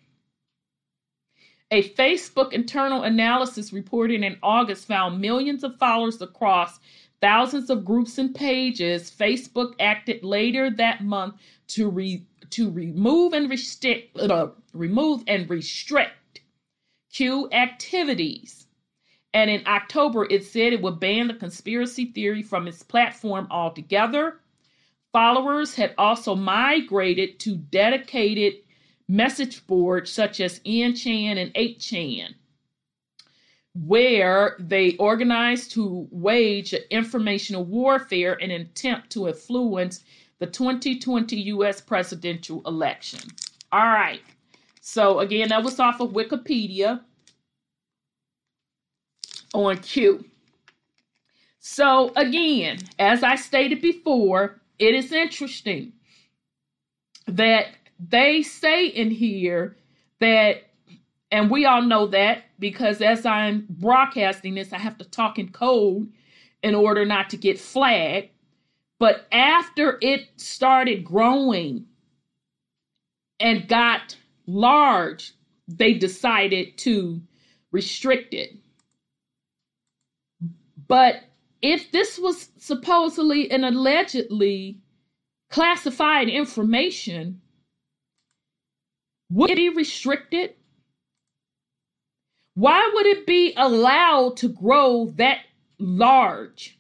A 1.71 1.89
Facebook 1.91 2.53
internal 2.53 3.03
analysis 3.03 3.73
reported 3.73 4.23
in 4.23 4.37
August 4.43 4.87
found 4.87 5.21
millions 5.21 5.65
of 5.65 5.79
followers 5.79 6.21
across 6.21 6.79
thousands 7.23 7.71
of 7.71 7.87
groups 7.87 8.19
and 8.19 8.35
pages. 8.35 9.11
Facebook 9.11 9.75
acted 9.81 10.23
later 10.23 10.69
that 10.69 11.03
month 11.03 11.37
to 11.69 11.89
re, 11.89 12.27
to 12.51 12.71
remove 12.71 13.33
and 13.33 13.49
restrict 13.49 14.19
uh, 14.19 14.49
remove 14.75 15.23
and 15.27 15.49
restrict 15.49 16.41
Q 17.11 17.49
activities. 17.53 18.67
And 19.33 19.51
in 19.51 19.67
October, 19.67 20.27
it 20.29 20.45
said 20.45 20.73
it 20.73 20.83
would 20.83 20.99
ban 20.99 21.29
the 21.29 21.35
conspiracy 21.35 22.07
theory 22.07 22.43
from 22.43 22.67
its 22.67 22.83
platform 22.83 23.47
altogether. 23.51 24.41
Followers 25.13 25.75
had 25.75 25.95
also 25.99 26.35
migrated 26.35 27.39
to 27.41 27.57
dedicated 27.57 28.55
message 29.09 29.67
boards 29.67 30.11
such 30.11 30.41
as 30.41 30.61
Endchan 30.61 31.37
and 31.37 31.53
8chan, 31.55 32.35
where 33.75 34.57
they 34.59 34.97
organized 34.97 35.73
to 35.73 36.09
wage 36.11 36.73
informational 36.91 37.65
warfare 37.65 38.35
in 38.35 38.51
an 38.51 38.63
attempt 38.63 39.11
to 39.11 39.29
influence 39.29 40.05
the 40.39 40.47
2020 40.47 41.37
US 41.37 41.81
presidential 41.81 42.63
election. 42.67 43.21
All 43.73 43.87
right. 43.87 44.23
So 44.81 45.21
again, 45.21 45.49
that 45.51 45.63
was 45.63 45.79
off 45.79 46.01
of 46.01 46.11
Wikipedia 46.11 47.01
on 49.55 49.79
Q. 49.79 50.25
So 51.59 52.13
again, 52.17 52.79
as 52.99 53.23
I 53.23 53.37
stated 53.37 53.83
before, 53.83 54.61
it 54.79 54.95
is 54.95 55.13
interesting 55.13 55.93
that 57.27 57.67
they 57.99 58.43
say 58.43 58.87
in 58.87 59.11
here 59.11 59.77
that, 60.21 60.63
and 61.31 61.51
we 61.51 61.67
all 61.67 61.83
know 61.83 62.07
that 62.09 62.45
because 62.59 63.03
as 63.03 63.27
I'm 63.27 63.67
broadcasting 63.69 64.55
this, 64.55 64.73
I 64.73 64.79
have 64.79 64.99
to 64.99 65.05
talk 65.05 65.39
in 65.39 65.51
code 65.51 66.11
in 66.63 66.75
order 66.75 67.05
not 67.05 67.31
to 67.31 67.37
get 67.37 67.61
flagged. 67.61 68.31
But 68.99 69.27
after 69.33 69.99
it 70.03 70.29
started 70.37 71.05
growing 71.05 71.87
and 73.39 73.69
got 73.69 74.17
large, 74.47 75.33
they 75.69 75.95
decided 75.95 76.77
to 76.79 77.21
restrict 77.73 78.35
it. 78.35 78.57
But 80.91 81.23
if 81.63 81.93
this 81.93 82.19
was 82.19 82.49
supposedly 82.59 83.49
and 83.49 83.65
allegedly 83.65 84.81
classified 85.49 86.29
information, 86.29 87.41
would 89.31 89.51
it 89.53 89.57
be 89.57 89.69
restricted? 89.69 90.57
Why 92.55 92.91
would 92.93 93.07
it 93.07 93.25
be 93.25 93.55
allowed 93.57 94.39
to 94.39 94.49
grow 94.49 95.13
that 95.15 95.43
large 95.79 96.77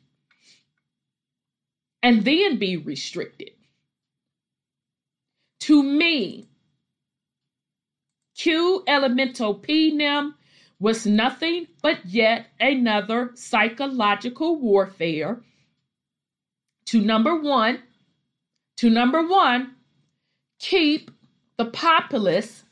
and 2.02 2.24
then 2.24 2.58
be 2.58 2.78
restricted? 2.78 3.52
To 5.60 5.84
me, 5.84 6.48
Q 8.36 8.82
Elemento 8.88 9.62
P 9.62 9.92
NIM 9.92 10.34
was 10.80 11.06
nothing 11.06 11.66
but 11.82 12.04
yet 12.06 12.46
another 12.58 13.30
psychological 13.34 14.58
warfare 14.58 15.40
to 16.86 17.00
number 17.00 17.36
one, 17.36 17.80
to 18.78 18.90
number 18.90 19.22
one, 19.26 19.76
keep 20.58 21.10
the 21.58 21.66
populace 21.66 22.64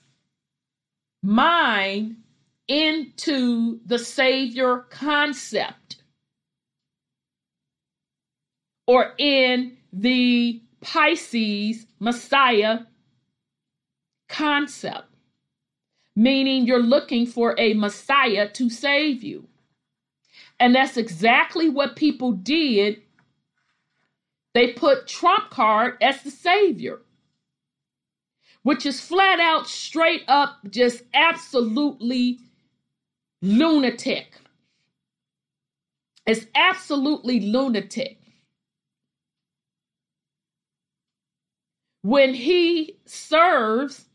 mind 1.22 2.16
into 2.66 3.80
the 3.86 3.98
Savior 3.98 4.86
concept 4.90 5.96
or 8.86 9.12
in 9.18 9.76
the 9.92 10.62
Pisces 10.80 11.86
Messiah 11.98 12.80
concept, 14.28 15.07
meaning 16.18 16.66
you're 16.66 16.82
looking 16.82 17.24
for 17.24 17.54
a 17.58 17.74
Messiah 17.74 18.48
to 18.48 18.68
save 18.68 19.22
you. 19.22 19.46
And 20.58 20.74
that's 20.74 20.96
exactly 20.96 21.68
what 21.68 21.94
people 21.94 22.32
did. 22.32 23.02
They 24.52 24.72
put 24.72 25.06
Trump 25.06 25.50
card 25.50 25.96
as 26.02 26.20
the 26.24 26.32
savior, 26.32 27.02
which 28.64 28.84
is 28.84 29.00
flat 29.00 29.38
out, 29.38 29.68
straight 29.68 30.24
up, 30.26 30.58
just 30.68 31.04
absolutely 31.14 32.40
lunatic. 33.40 34.40
It's 36.26 36.46
absolutely 36.56 37.38
lunatic. 37.38 38.18
When 42.02 42.34
he 42.34 42.98
serves 43.06 44.07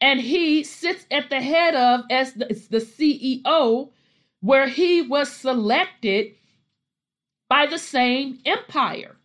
and 0.00 0.20
he 0.20 0.64
sits 0.64 1.04
at 1.10 1.28
the 1.30 1.40
head 1.40 1.74
of 1.74 2.04
as 2.10 2.32
the, 2.34 2.46
the 2.70 2.78
CEO 2.78 3.90
where 4.40 4.68
he 4.68 5.02
was 5.02 5.30
selected 5.30 6.34
by 7.48 7.66
the 7.66 7.78
same 7.78 8.38
empire. 8.46 9.16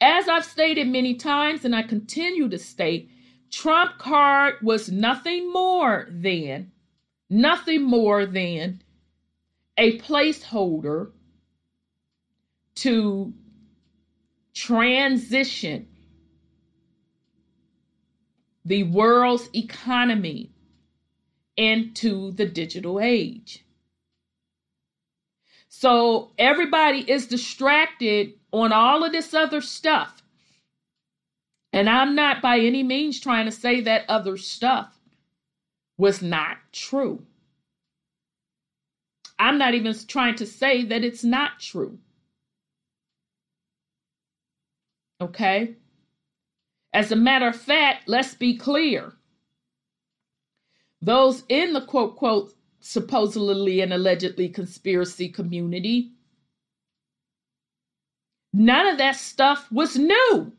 As 0.00 0.28
I've 0.28 0.44
stated 0.44 0.86
many 0.86 1.14
times, 1.14 1.64
and 1.64 1.74
I 1.74 1.82
continue 1.82 2.48
to 2.48 2.58
state, 2.58 3.10
Trump 3.50 3.98
card 3.98 4.56
was 4.62 4.90
nothing 4.90 5.52
more 5.52 6.06
than, 6.10 6.70
nothing 7.30 7.82
more 7.82 8.26
than 8.26 8.82
a 9.78 9.98
placeholder 9.98 11.10
to 12.76 13.32
transition 14.52 15.88
the 18.64 18.84
world's 18.84 19.48
economy 19.54 20.50
into 21.56 22.32
the 22.32 22.46
digital 22.46 23.00
age. 23.00 23.64
So 25.68 26.32
everybody 26.38 27.00
is 27.10 27.26
distracted 27.26 28.34
on 28.52 28.72
all 28.72 29.04
of 29.04 29.12
this 29.12 29.34
other 29.34 29.60
stuff. 29.60 30.22
And 31.72 31.90
I'm 31.90 32.14
not 32.14 32.40
by 32.40 32.60
any 32.60 32.82
means 32.84 33.18
trying 33.18 33.46
to 33.46 33.52
say 33.52 33.80
that 33.82 34.08
other 34.08 34.36
stuff 34.36 34.96
was 35.98 36.22
not 36.22 36.58
true. 36.72 37.26
I'm 39.38 39.58
not 39.58 39.74
even 39.74 39.94
trying 40.06 40.36
to 40.36 40.46
say 40.46 40.84
that 40.84 41.04
it's 41.04 41.24
not 41.24 41.58
true. 41.58 41.98
Okay? 45.20 45.74
As 46.94 47.10
a 47.10 47.16
matter 47.16 47.48
of 47.48 47.56
fact, 47.56 48.08
let's 48.08 48.34
be 48.34 48.56
clear 48.56 49.12
those 51.02 51.42
in 51.48 51.74
the 51.74 51.82
quote, 51.82 52.16
quote, 52.16 52.54
supposedly 52.80 53.80
and 53.80 53.92
allegedly 53.92 54.48
conspiracy 54.48 55.28
community, 55.28 56.12
none 58.52 58.86
of 58.86 58.98
that 58.98 59.16
stuff 59.16 59.70
was 59.72 59.96
new. 59.96 60.52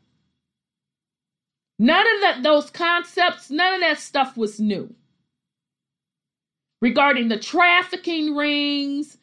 None 1.78 2.06
of 2.14 2.20
that, 2.20 2.42
those 2.42 2.70
concepts, 2.70 3.50
none 3.50 3.74
of 3.74 3.80
that 3.80 3.98
stuff 3.98 4.36
was 4.36 4.60
new. 4.60 4.94
Regarding 6.80 7.28
the 7.28 7.38
trafficking 7.38 8.36
rings, 8.36 9.16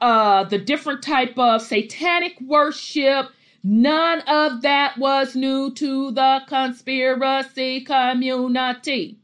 uh, 0.00 0.44
the 0.44 0.58
different 0.58 1.02
type 1.02 1.38
of 1.38 1.62
satanic 1.62 2.40
worship, 2.40 3.30
none 3.62 4.20
of 4.22 4.62
that 4.62 4.98
was 4.98 5.34
new 5.34 5.72
to 5.74 6.10
the 6.12 6.42
conspiracy 6.46 7.80
community. 7.82 9.18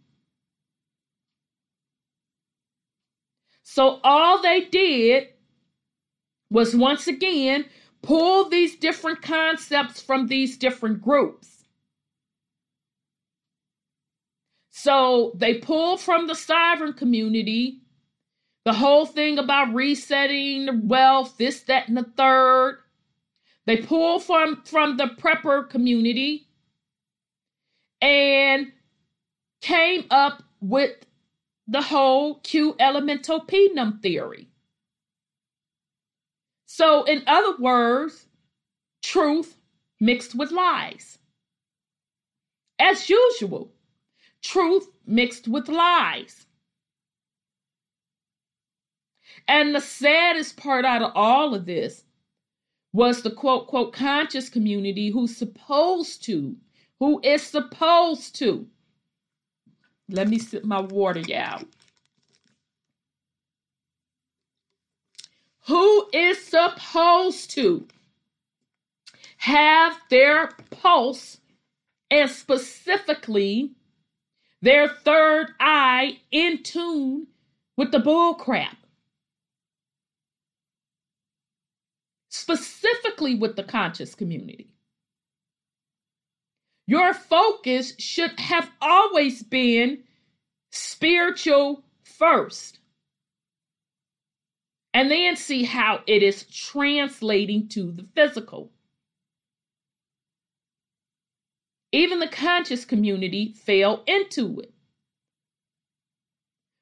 So 3.62 4.01
all 4.03 4.41
they 4.41 4.62
did 4.62 5.28
was 6.51 6.74
once 6.74 7.07
again 7.07 7.66
pull 8.03 8.49
these 8.49 8.76
different 8.76 9.20
concepts 9.20 10.01
from 10.01 10.28
these 10.28 10.57
different 10.57 11.03
groups. 11.03 11.64
So 14.70 15.32
they 15.34 15.55
pull 15.55 15.97
from 15.97 16.26
the 16.26 16.34
sovereign 16.34 16.93
community 16.93 17.80
the 18.64 18.72
whole 18.72 19.07
thing 19.07 19.39
about 19.39 19.74
resetting 19.74 20.66
the 20.66 20.80
wealth, 20.84 21.37
this, 21.39 21.61
that, 21.62 21.89
and 21.89 21.97
the 21.97 22.05
third. 22.16 22.78
They 23.67 23.79
pull 23.79 24.21
from, 24.21 24.62
from 24.64 24.97
the 24.97 25.09
prepper 25.19 25.69
community 25.69 26.47
and 28.01 28.73
came 29.61 30.05
up 30.11 30.45
with 30.61 31.05
the 31.67 31.83
whole 31.83 32.37
Q 32.37 32.77
elemental 32.79 33.41
penum 33.41 34.01
theory. 34.01 34.49
So, 36.67 37.05
in 37.05 37.23
other 37.27 37.57
words, 37.59 38.27
truth 39.03 39.57
mixed 39.99 40.37
with 40.37 40.53
lies. 40.53 41.19
As 42.79 43.09
usual, 43.09 43.73
truth 44.43 44.89
mixed 45.07 45.49
with 45.49 45.69
lies. 45.69 46.47
And 49.49 49.75
the 49.75 49.81
saddest 49.81 50.57
part 50.57 50.85
out 50.85 51.03
of 51.03 51.12
all 51.14 51.55
of 51.55 51.67
this 51.67 52.05
was 52.97 53.20
the 53.20 53.30
quote, 53.30 53.66
quote, 53.66 53.92
conscious 53.92 54.49
community 54.49 55.11
who's 55.11 55.36
supposed 55.36 56.24
to, 56.24 56.57
who 56.99 57.20
is 57.22 57.42
supposed 57.42 58.34
to 58.34 58.66
let 60.09 60.28
me 60.28 60.38
sip 60.38 60.64
my 60.64 60.80
water 60.80 61.22
out. 61.34 61.66
Who 65.66 66.09
is 66.14 66.42
supposed 66.42 67.51
to 67.51 67.86
have 69.36 69.99
their 70.09 70.53
pulse 70.70 71.36
and 72.11 72.30
specifically 72.30 73.72
their 74.62 74.88
third 74.88 75.49
eye 75.61 76.20
in 76.30 76.62
tune 76.62 77.26
with 77.76 77.92
the 77.92 77.99
bull 77.99 78.36
crap? 78.36 78.86
Specifically 82.39 83.34
with 83.34 83.57
the 83.57 83.62
conscious 83.62 84.14
community. 84.14 84.68
Your 86.87 87.14
focus 87.14 87.95
should 87.99 88.39
have 88.39 88.70
always 88.82 89.43
been 89.43 90.05
spiritual 90.70 91.82
first. 92.05 92.78
And 94.93 95.11
then 95.11 95.37
see 95.37 95.64
how 95.64 96.03
it 96.07 96.22
is 96.22 96.45
translating 96.45 97.68
to 97.68 97.91
the 97.91 98.07
physical. 98.14 98.70
Even 101.91 102.20
the 102.20 102.28
conscious 102.28 102.84
community 102.84 103.55
fell 103.55 104.03
into 104.07 104.61
it. 104.61 104.74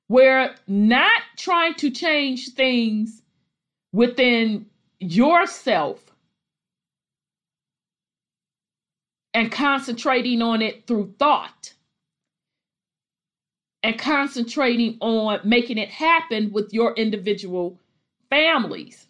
We're 0.08 0.52
not 0.66 1.22
trying 1.36 1.74
to 1.74 1.90
change 1.90 2.54
things 2.54 3.22
within 3.92 4.66
yourself 5.10 6.00
and 9.32 9.50
concentrating 9.50 10.42
on 10.42 10.62
it 10.62 10.86
through 10.86 11.14
thought 11.18 11.74
and 13.82 13.98
concentrating 13.98 14.96
on 15.00 15.40
making 15.44 15.76
it 15.76 15.90
happen 15.90 16.52
with 16.52 16.72
your 16.72 16.94
individual 16.94 17.78
families. 18.30 19.06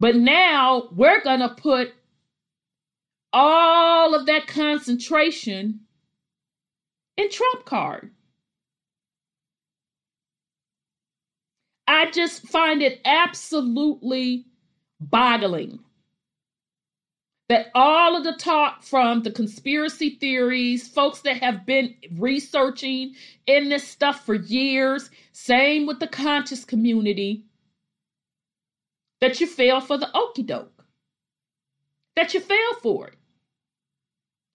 But 0.00 0.16
now 0.16 0.88
we're 0.92 1.22
going 1.22 1.40
to 1.40 1.48
put 1.48 1.94
all 3.32 4.14
of 4.14 4.26
that 4.26 4.46
concentration 4.46 5.80
in 7.16 7.30
Trump 7.30 7.64
card. 7.64 8.10
I 11.86 12.10
just 12.10 12.46
find 12.46 12.82
it 12.82 13.00
absolutely 13.04 14.44
boggling 15.00 15.80
that 17.48 17.68
all 17.74 18.16
of 18.16 18.24
the 18.24 18.34
talk 18.34 18.82
from 18.82 19.22
the 19.22 19.30
conspiracy 19.32 20.10
theories, 20.20 20.88
folks 20.88 21.20
that 21.22 21.42
have 21.42 21.66
been 21.66 21.94
researching 22.18 23.14
in 23.46 23.68
this 23.70 23.86
stuff 23.86 24.26
for 24.26 24.34
years, 24.34 25.10
same 25.32 25.86
with 25.86 26.00
the 26.00 26.08
conscious 26.08 26.64
community, 26.64 27.44
that 29.20 29.40
you 29.40 29.46
fell 29.46 29.80
for 29.80 29.98
the 29.98 30.10
okey 30.16 30.42
doke. 30.44 30.72
that 32.16 32.34
you 32.34 32.40
fell 32.40 32.74
for 32.82 33.08
it. 33.08 33.14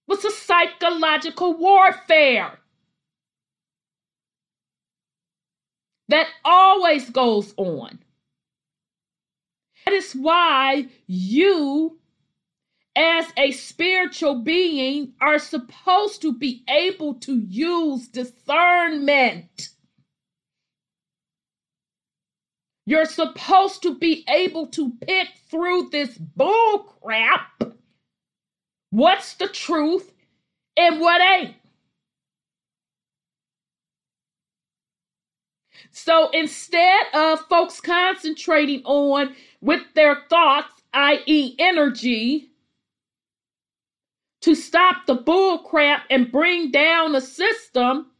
What's 0.07 0.25
a 0.25 0.31
psychological 0.31 1.55
warfare 1.57 2.59
that 6.09 6.27
always 6.45 7.09
goes 7.11 7.53
on. 7.57 7.99
That 9.85 9.93
is 9.93 10.13
why 10.13 10.87
you, 11.07 11.99
as 12.95 13.25
a 13.37 13.51
spiritual 13.51 14.41
being, 14.41 15.13
are 15.19 15.39
supposed 15.39 16.21
to 16.21 16.33
be 16.33 16.63
able 16.69 17.15
to 17.15 17.37
use 17.37 18.07
discernment. 18.07 19.69
You're 22.85 23.05
supposed 23.05 23.83
to 23.83 23.95
be 23.97 24.25
able 24.27 24.67
to 24.67 24.91
pick 25.01 25.29
through 25.49 25.89
this 25.89 26.17
bull 26.17 26.79
crap 27.01 27.63
what's 28.93 29.33
the 29.35 29.47
truth 29.47 30.13
and 30.77 30.99
what 30.99 31.19
ain't. 31.19 31.55
So 35.91 36.29
instead 36.31 37.01
of 37.13 37.39
folks 37.41 37.81
concentrating 37.81 38.83
on 38.85 39.35
with 39.61 39.81
their 39.95 40.23
thoughts, 40.29 40.73
i.e., 40.93 41.55
energy, 41.59 42.49
to 44.41 44.55
stop 44.55 45.05
the 45.05 45.15
bull 45.15 45.59
crap 45.59 46.03
and 46.09 46.31
bring 46.31 46.69
down 46.71 47.13
the 47.13 47.21
system 47.21 48.11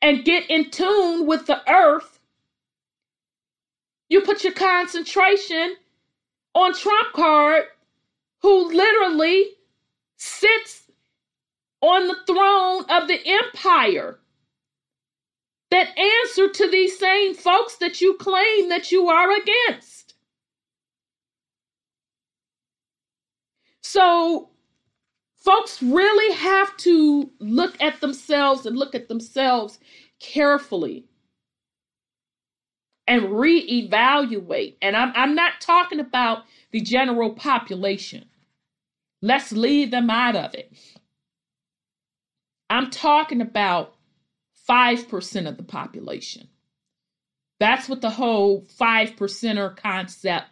and 0.00 0.24
get 0.24 0.48
in 0.48 0.70
tune 0.70 1.26
with 1.26 1.46
the 1.46 1.60
earth, 1.70 2.18
you 4.08 4.22
put 4.22 4.42
your 4.42 4.54
concentration 4.54 5.76
on 6.54 6.72
Trump 6.74 7.12
card, 7.12 7.64
who 8.40 8.72
literally 8.72 9.50
sits 10.16 10.87
on 11.80 12.08
the 12.08 12.16
throne 12.26 12.84
of 12.88 13.08
the 13.08 13.20
empire 13.26 14.18
that 15.70 15.96
answer 15.98 16.48
to 16.48 16.70
these 16.70 16.98
same 16.98 17.34
folks 17.34 17.76
that 17.76 18.00
you 18.00 18.14
claim 18.14 18.68
that 18.70 18.90
you 18.90 19.08
are 19.08 19.30
against. 19.36 20.14
So, 23.82 24.50
folks 25.36 25.82
really 25.82 26.34
have 26.34 26.76
to 26.78 27.30
look 27.38 27.80
at 27.80 28.00
themselves 28.00 28.66
and 28.66 28.76
look 28.76 28.94
at 28.94 29.08
themselves 29.08 29.78
carefully 30.20 31.06
and 33.06 33.22
reevaluate. 33.24 34.76
And 34.82 34.96
I'm, 34.96 35.12
I'm 35.14 35.34
not 35.34 35.60
talking 35.60 36.00
about 36.00 36.44
the 36.70 36.80
general 36.80 37.30
population. 37.32 38.26
Let's 39.22 39.52
leave 39.52 39.90
them 39.90 40.10
out 40.10 40.36
of 40.36 40.54
it. 40.54 40.72
I'm 42.70 42.90
talking 42.90 43.40
about 43.40 43.94
5% 44.68 45.48
of 45.48 45.56
the 45.56 45.62
population. 45.62 46.48
That's 47.60 47.88
what 47.88 48.00
the 48.00 48.10
whole 48.10 48.66
5 48.78 49.16
percenter 49.16 49.76
concept 49.76 50.46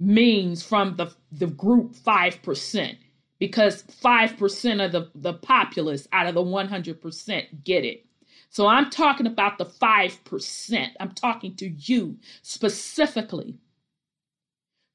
means 0.00 0.62
from 0.62 0.96
the, 0.96 1.12
the 1.32 1.48
group 1.48 1.94
5%, 1.94 2.96
because 3.38 3.84
5% 3.84 4.84
of 4.84 4.92
the, 4.92 5.10
the 5.14 5.34
populace 5.34 6.08
out 6.12 6.26
of 6.26 6.34
the 6.34 6.42
100% 6.42 7.64
get 7.64 7.84
it. 7.84 8.06
So 8.50 8.66
I'm 8.66 8.90
talking 8.90 9.26
about 9.26 9.58
the 9.58 9.66
5%. 9.66 10.88
I'm 11.00 11.12
talking 11.12 11.56
to 11.56 11.68
you 11.68 12.18
specifically 12.42 13.58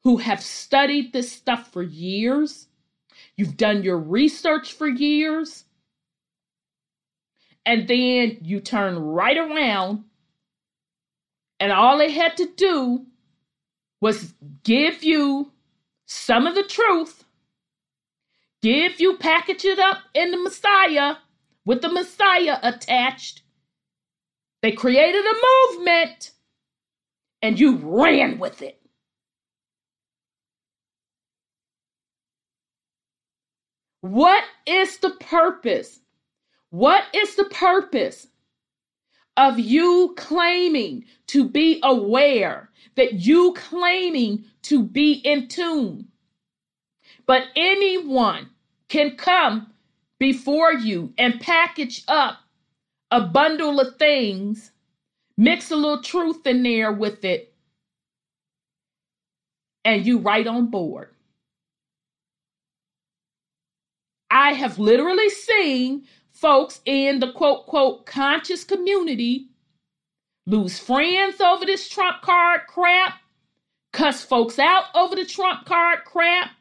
who 0.03 0.17
have 0.17 0.41
studied 0.43 1.13
this 1.13 1.31
stuff 1.31 1.71
for 1.73 1.83
years. 1.83 2.67
You've 3.37 3.57
done 3.57 3.83
your 3.83 3.99
research 3.99 4.73
for 4.73 4.87
years 4.87 5.64
and 7.65 7.87
then 7.87 8.37
you 8.41 8.59
turn 8.59 8.99
right 8.99 9.37
around 9.37 10.03
and 11.59 11.71
all 11.71 11.97
they 11.97 12.11
had 12.11 12.37
to 12.37 12.47
do 12.55 13.05
was 14.01 14.33
give 14.63 15.03
you 15.03 15.51
some 16.05 16.47
of 16.47 16.55
the 16.55 16.63
truth 16.63 17.23
give 18.61 18.99
you 18.99 19.17
package 19.17 19.65
it 19.65 19.79
up 19.79 19.99
in 20.13 20.31
the 20.31 20.37
messiah 20.37 21.15
with 21.65 21.81
the 21.81 21.89
messiah 21.89 22.57
attached. 22.61 23.41
They 24.61 24.71
created 24.71 25.23
a 25.25 25.73
movement 25.73 26.31
and 27.41 27.59
you 27.59 27.77
ran 27.77 28.39
with 28.39 28.61
it. 28.61 28.79
What 34.01 34.43
is 34.67 34.97
the 34.97 35.11
purpose 35.11 35.99
what 36.75 37.05
is 37.13 37.35
the 37.37 37.45
purpose 37.45 38.27
of 39.37 39.57
you 39.57 40.13
claiming 40.17 41.05
to 41.27 41.47
be 41.47 41.79
aware, 41.83 42.69
that 42.95 43.13
you 43.13 43.53
claiming 43.53 44.43
to 44.63 44.83
be 44.83 45.13
in 45.13 45.47
tune? 45.47 46.05
But 47.25 47.43
anyone 47.55 48.49
can 48.89 49.15
come 49.15 49.71
before 50.19 50.73
you 50.73 51.13
and 51.17 51.39
package 51.39 52.03
up 52.09 52.39
a 53.09 53.21
bundle 53.21 53.79
of 53.79 53.95
things, 53.95 54.73
mix 55.37 55.71
a 55.71 55.77
little 55.77 56.03
truth 56.03 56.45
in 56.45 56.61
there 56.61 56.91
with 56.91 57.23
it, 57.23 57.53
and 59.85 60.05
you 60.05 60.17
right 60.17 60.45
on 60.45 60.65
board. 60.65 61.07
I 64.29 64.51
have 64.51 64.77
literally 64.77 65.29
seen 65.29 66.03
folks 66.45 66.79
in 66.85 67.17
the 67.17 67.31
quote, 67.31 67.65
quote, 67.65 68.05
conscious 68.05 68.63
community 68.63 69.47
lose 70.45 70.77
friends 70.77 71.41
over 71.41 71.65
this 71.65 71.89
Trump 71.89 72.21
card 72.21 72.61
crap, 72.67 73.15
cuss 73.91 74.23
folks 74.23 74.59
out 74.59 74.83
over 74.93 75.15
the 75.15 75.25
Trump 75.25 75.65
card 75.65 76.05
crap, 76.05 76.51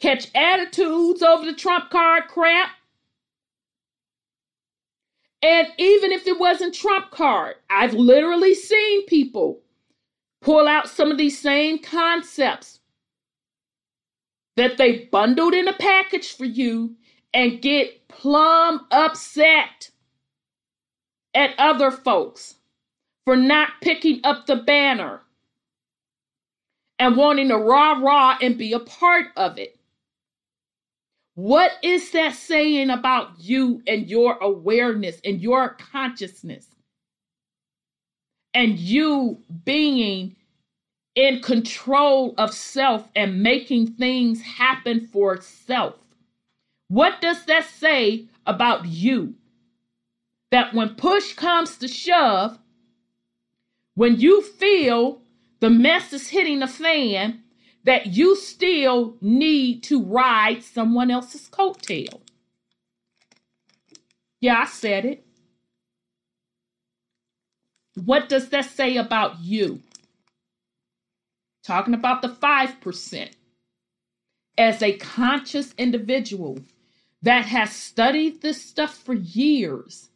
catch 0.00 0.28
attitudes 0.34 1.22
over 1.22 1.46
the 1.46 1.54
Trump 1.54 1.88
card 1.88 2.24
crap. 2.28 2.68
And 5.40 5.68
even 5.78 6.12
if 6.12 6.26
it 6.26 6.38
wasn't 6.38 6.74
Trump 6.74 7.10
card, 7.10 7.54
I've 7.70 7.94
literally 7.94 8.54
seen 8.54 9.06
people 9.06 9.62
pull 10.42 10.68
out 10.68 10.90
some 10.90 11.10
of 11.10 11.16
these 11.16 11.40
same 11.40 11.78
concepts 11.78 12.80
that 14.56 14.76
they 14.76 15.08
bundled 15.10 15.54
in 15.54 15.68
a 15.68 15.72
package 15.72 16.36
for 16.36 16.44
you 16.44 16.96
and 17.34 17.60
get 17.60 18.08
plumb 18.08 18.86
upset 18.90 19.90
at 21.34 21.50
other 21.58 21.90
folks 21.90 22.54
for 23.24 23.36
not 23.36 23.70
picking 23.82 24.20
up 24.24 24.46
the 24.46 24.56
banner 24.56 25.20
and 26.98 27.16
wanting 27.16 27.48
to 27.48 27.56
rah 27.56 27.92
rah 27.92 28.38
and 28.40 28.56
be 28.56 28.72
a 28.72 28.80
part 28.80 29.26
of 29.36 29.58
it. 29.58 29.78
What 31.34 31.72
is 31.82 32.10
that 32.12 32.34
saying 32.34 32.88
about 32.88 33.38
you 33.38 33.82
and 33.86 34.08
your 34.08 34.38
awareness 34.38 35.20
and 35.22 35.40
your 35.40 35.70
consciousness? 35.92 36.66
And 38.54 38.78
you 38.78 39.38
being 39.66 40.34
in 41.14 41.42
control 41.42 42.34
of 42.38 42.54
self 42.54 43.06
and 43.14 43.42
making 43.42 43.88
things 43.94 44.40
happen 44.40 45.08
for 45.12 45.38
self. 45.42 45.94
What 46.88 47.20
does 47.20 47.44
that 47.46 47.64
say 47.64 48.26
about 48.46 48.86
you? 48.86 49.34
That 50.50 50.74
when 50.74 50.94
push 50.94 51.34
comes 51.34 51.76
to 51.78 51.88
shove, 51.88 52.58
when 53.94 54.20
you 54.20 54.42
feel 54.42 55.22
the 55.60 55.70
mess 55.70 56.12
is 56.12 56.28
hitting 56.28 56.60
the 56.60 56.68
fan, 56.68 57.42
that 57.84 58.08
you 58.08 58.36
still 58.36 59.16
need 59.20 59.82
to 59.84 60.02
ride 60.02 60.62
someone 60.62 61.10
else's 61.10 61.48
coattail. 61.48 62.20
Yeah, 64.40 64.60
I 64.60 64.66
said 64.66 65.04
it. 65.04 65.26
What 68.04 68.28
does 68.28 68.50
that 68.50 68.66
say 68.66 68.96
about 68.96 69.40
you? 69.40 69.80
Talking 71.64 71.94
about 71.94 72.22
the 72.22 72.28
5%. 72.28 73.30
As 74.58 74.82
a 74.82 74.96
conscious 74.98 75.74
individual, 75.78 76.58
that 77.22 77.46
has 77.46 77.72
studied 77.72 78.42
this 78.42 78.62
stuff 78.62 78.94
for 78.96 79.14
years, 79.14 80.10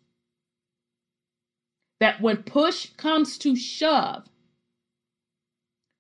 that 2.01 2.21
when 2.21 2.39
push 2.43 2.91
comes 2.97 3.39
to 3.39 3.57
shove, 3.57 4.29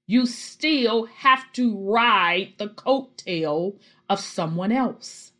you 0.06 0.26
still 0.26 1.06
have 1.06 1.52
to 1.52 1.76
ride 1.78 2.54
the 2.58 2.68
coattail 2.68 3.78
of 4.08 4.20
someone 4.20 4.72
else. 4.72 5.32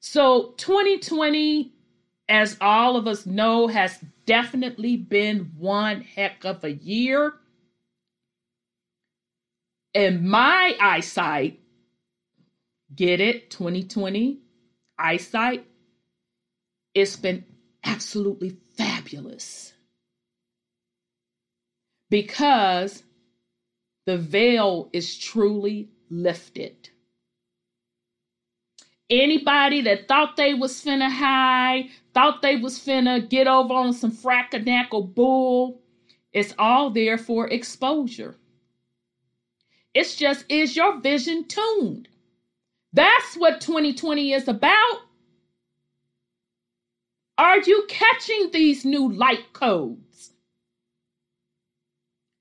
So 0.00 0.54
2020, 0.58 1.72
as 2.28 2.56
all 2.60 2.96
of 2.96 3.06
us 3.06 3.26
know, 3.26 3.68
has 3.68 3.98
definitely 4.26 4.96
been 4.96 5.52
one 5.58 6.02
heck 6.02 6.44
of 6.44 6.64
a 6.64 6.72
year. 6.72 7.34
in 9.94 10.28
my 10.28 10.76
eyesight, 10.80 11.58
get 12.94 13.20
it, 13.20 13.50
2020 13.50 14.40
eyesight, 14.98 15.66
it's 16.94 17.16
been 17.16 17.44
absolutely 17.84 18.56
fabulous 18.76 19.72
because 22.10 23.02
the 24.06 24.18
veil 24.18 24.88
is 24.92 25.18
truly 25.18 25.90
lifted. 26.10 26.90
Anybody 29.10 29.82
that 29.82 30.08
thought 30.08 30.36
they 30.36 30.54
was 30.54 30.72
finna 30.84 31.10
hide, 31.10 31.90
thought 32.14 32.42
they 32.42 32.56
was 32.56 32.78
finna 32.78 33.28
get 33.28 33.46
over 33.46 33.74
on 33.74 33.92
some 33.92 34.12
frackanackle 34.12 35.14
bull, 35.14 35.80
it's 36.32 36.54
all 36.58 36.90
there 36.90 37.18
for 37.18 37.48
exposure. 37.48 38.36
It's 39.94 40.16
just, 40.16 40.44
is 40.48 40.76
your 40.76 41.00
vision 41.00 41.46
tuned? 41.48 42.08
That's 42.96 43.34
what 43.36 43.60
2020 43.60 44.32
is 44.32 44.48
about. 44.48 45.00
Are 47.36 47.60
you 47.60 47.84
catching 47.90 48.50
these 48.50 48.86
new 48.86 49.12
light 49.12 49.52
codes? 49.52 50.32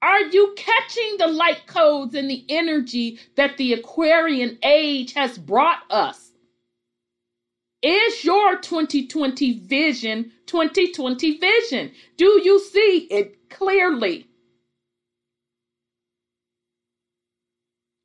Are 0.02 0.22
you 0.22 0.54
catching 0.56 1.18
the 1.18 1.28
light 1.28 1.68
codes 1.68 2.16
and 2.16 2.30
the 2.30 2.46
energy 2.48 3.20
that 3.36 3.58
the 3.58 3.74
Aquarian 3.74 4.58
age 4.64 5.12
has 5.14 5.38
brought 5.38 5.80
us? 5.90 6.32
Is 7.82 8.24
your 8.24 8.56
2020 8.56 9.60
vision 9.60 10.32
2020 10.46 11.38
vision? 11.38 11.92
Do 12.16 12.42
you 12.42 12.62
see 12.62 13.08
it 13.12 13.50
clearly? 13.50 14.30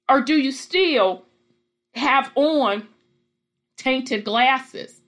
Or 0.08 0.20
do 0.20 0.34
you 0.34 0.50
still 0.50 1.26
have 1.94 2.30
on 2.34 2.86
tainted 3.76 4.24
glasses? 4.24 5.00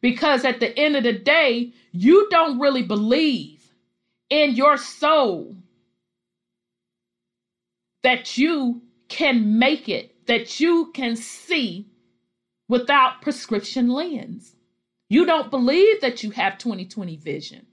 Because 0.00 0.44
at 0.44 0.60
the 0.60 0.76
end 0.78 0.96
of 0.96 1.04
the 1.04 1.12
day, 1.12 1.72
you 1.92 2.28
don't 2.30 2.58
really 2.58 2.82
believe 2.82 3.72
in 4.30 4.54
your 4.54 4.76
soul 4.76 5.56
that 8.02 8.38
you 8.38 8.82
can 9.08 9.58
make 9.58 9.88
it, 9.88 10.26
that 10.26 10.60
you 10.60 10.90
can 10.94 11.16
see 11.16 11.86
without 12.68 13.22
prescription 13.22 13.88
lens. 13.88 14.54
You 15.08 15.24
don't 15.24 15.50
believe 15.50 16.00
that 16.00 16.22
you 16.22 16.30
have 16.30 16.58
2020 16.58 17.16
vision. 17.16 17.66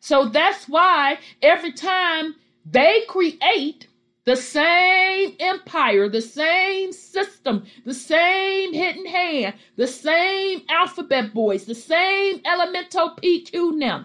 So 0.00 0.28
that's 0.28 0.68
why 0.68 1.18
every 1.42 1.72
time 1.72 2.34
they 2.64 3.02
create 3.08 3.87
the 4.28 4.36
same 4.36 5.34
empire, 5.40 6.06
the 6.06 6.20
same 6.20 6.92
system, 6.92 7.64
the 7.86 7.94
same 7.94 8.74
hidden 8.74 9.06
hand, 9.06 9.54
the 9.76 9.86
same 9.86 10.60
alphabet 10.68 11.32
boys, 11.32 11.64
the 11.64 11.74
same 11.74 12.42
elemental 12.44 13.16
PQ 13.16 13.74
NIM 13.74 14.04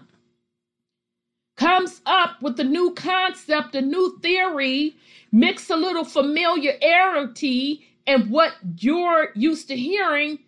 comes 1.56 2.00
up 2.06 2.40
with 2.40 2.58
a 2.58 2.64
new 2.64 2.94
concept, 2.94 3.74
a 3.74 3.82
new 3.82 4.18
theory, 4.20 4.96
mix 5.30 5.68
a 5.68 5.76
little 5.76 6.04
familiarity 6.04 7.84
and 8.06 8.30
what 8.30 8.54
you're 8.78 9.28
used 9.34 9.68
to 9.68 9.76
hearing 9.76 10.38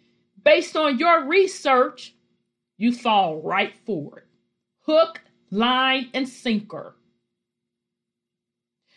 based 0.43 0.75
on 0.75 0.99
your 0.99 1.27
research, 1.27 2.15
you 2.79 2.95
fall 2.95 3.43
right 3.43 3.75
for 3.85 4.21
it. 4.21 4.25
Hook, 4.87 5.21
line, 5.51 6.09
and 6.15 6.27
sinker. 6.27 6.97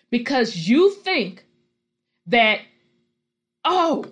Because 0.10 0.68
you 0.68 0.91
think 0.91 1.45
that, 2.28 2.62
oh, 3.66 4.05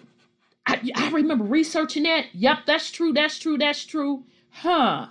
I, 0.65 0.91
I 0.95 1.09
remember 1.11 1.45
researching 1.45 2.03
that. 2.03 2.25
Yep, 2.33 2.59
that's 2.67 2.91
true, 2.91 3.13
that's 3.13 3.39
true, 3.39 3.57
that's 3.57 3.85
true. 3.85 4.23
Huh. 4.49 5.07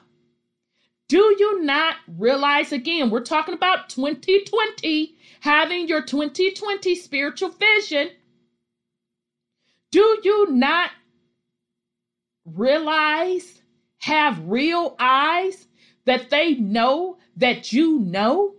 Do 1.08 1.36
you 1.38 1.62
not 1.62 1.96
realize 2.18 2.72
again, 2.72 3.10
we're 3.10 3.20
talking 3.20 3.54
about 3.54 3.88
2020, 3.88 5.14
having 5.40 5.88
your 5.88 6.02
2020 6.02 6.94
spiritual 6.96 7.50
vision. 7.50 8.10
Do 9.92 10.20
you 10.24 10.50
not 10.50 10.90
realize, 12.44 13.62
have 13.98 14.40
real 14.46 14.96
eyes 14.98 15.66
that 16.06 16.30
they 16.30 16.54
know 16.54 17.18
that 17.36 17.72
you 17.72 18.00
know? 18.00 18.54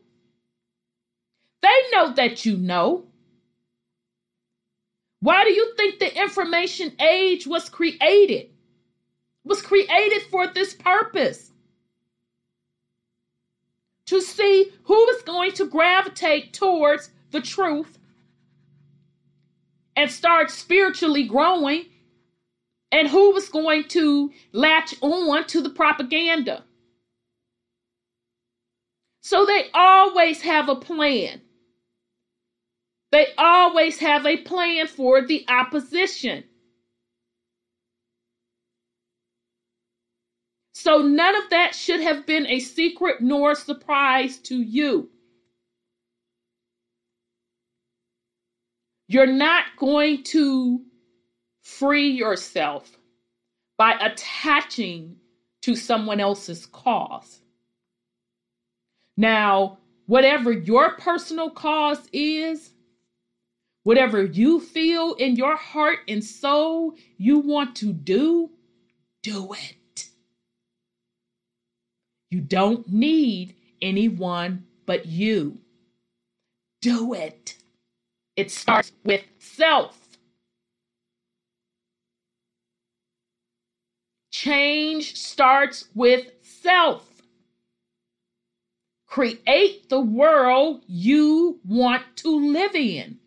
They 1.62 1.82
know 1.92 2.14
that 2.14 2.46
you 2.46 2.58
know. 2.58 3.06
Why 5.20 5.44
do 5.44 5.52
you 5.52 5.74
think 5.76 6.00
the 6.00 6.22
information 6.22 6.94
age 7.00 7.48
was 7.48 7.70
created? 7.70 8.52
Was 9.44 9.62
created 9.62 10.24
for 10.30 10.48
this 10.48 10.74
purpose. 10.74 11.52
To 14.08 14.22
see 14.22 14.72
who 14.84 15.10
is 15.10 15.22
going 15.24 15.52
to 15.54 15.66
gravitate 15.66 16.54
towards 16.54 17.10
the 17.32 17.42
truth 17.42 17.98
and 19.96 20.10
start 20.10 20.52
spiritually 20.52 21.24
growing 21.24 21.86
and 22.92 23.08
who 23.08 23.34
was 23.34 23.50
going 23.50 23.84
to 23.90 24.32
latch 24.54 24.96
on 25.02 25.46
to 25.48 25.62
the 25.62 25.70
propaganda. 25.70 26.64
So 29.22 29.46
they 29.46 29.66
always 29.74 30.42
have 30.42 30.70
a 30.70 30.76
plan. 30.76 31.42
They 33.12 33.28
always 33.38 34.00
have 34.00 34.26
a 34.26 34.38
plan 34.38 34.88
for 34.88 35.22
the 35.26 35.46
opposition. 35.48 36.44
So 40.74 41.02
none 41.02 41.36
of 41.36 41.50
that 41.50 41.76
should 41.76 42.02
have 42.02 42.26
been 42.26 42.48
a 42.48 42.60
secret 42.60 43.22
nor 43.22 43.52
a 43.52 43.56
surprise 43.56 44.38
to 44.40 44.56
you. 44.62 45.10
You're 49.08 49.26
not 49.26 49.66
going 49.78 50.24
to 50.26 50.82
free 51.64 52.10
yourself 52.12 52.90
by 53.78 53.94
attaching 54.02 55.18
to 55.62 55.76
someone 55.76 56.20
else's 56.20 56.66
cause. 56.68 57.42
Now, 59.18 59.80
whatever 60.06 60.52
your 60.52 60.96
personal 60.98 61.50
cause 61.50 62.08
is, 62.14 62.74
whatever 63.88 64.22
you 64.22 64.60
feel 64.60 65.14
in 65.14 65.38
your 65.38 65.56
heart 65.56 66.00
and 66.10 66.22
soul 66.22 66.94
you 67.18 67.40
want 67.40 67.74
to 67.74 67.94
do, 67.94 68.50
do 69.24 69.54
it. 69.54 70.10
You 72.30 72.42
don't 72.42 72.86
need 72.90 73.56
anyone 73.82 74.66
but 74.86 75.06
you. 75.06 75.60
Do 76.82 77.14
it. 77.14 77.56
It 78.36 78.52
starts 78.52 78.92
with 79.06 79.24
self. 79.40 79.98
Change 84.34 85.16
starts 85.16 85.88
with 85.96 86.30
self. 86.42 87.10
Create 89.08 89.88
the 89.88 90.02
world 90.02 90.84
you 90.88 91.62
want 91.66 92.04
to 92.18 92.52
live 92.52 92.76
in. 92.76 93.20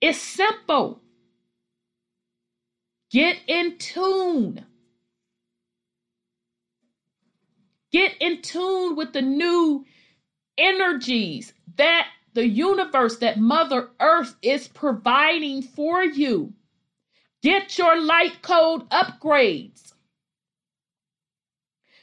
It's 0.00 0.18
simple. 0.18 1.00
Get 3.10 3.38
in 3.46 3.76
tune. 3.78 4.64
Get 7.92 8.14
in 8.20 8.40
tune 8.40 8.96
with 8.96 9.12
the 9.12 9.22
new 9.22 9.84
energies 10.56 11.52
that 11.76 12.06
the 12.34 12.46
universe, 12.46 13.16
that 13.18 13.38
Mother 13.38 13.90
Earth 14.00 14.36
is 14.42 14.68
providing 14.68 15.62
for 15.62 16.04
you. 16.04 16.52
Get 17.42 17.76
your 17.78 18.00
light 18.00 18.42
code 18.42 18.88
upgrades. 18.90 19.92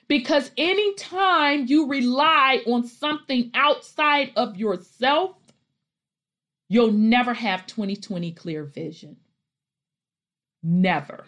Because 0.07 0.51
anytime 0.57 1.65
you 1.67 1.87
rely 1.87 2.61
on 2.65 2.87
something 2.87 3.51
outside 3.53 4.31
of 4.35 4.57
yourself, 4.57 5.35
you'll 6.69 6.91
never 6.91 7.33
have 7.33 7.67
2020 7.67 8.31
clear 8.33 8.63
vision. 8.63 9.17
Never. 10.63 11.25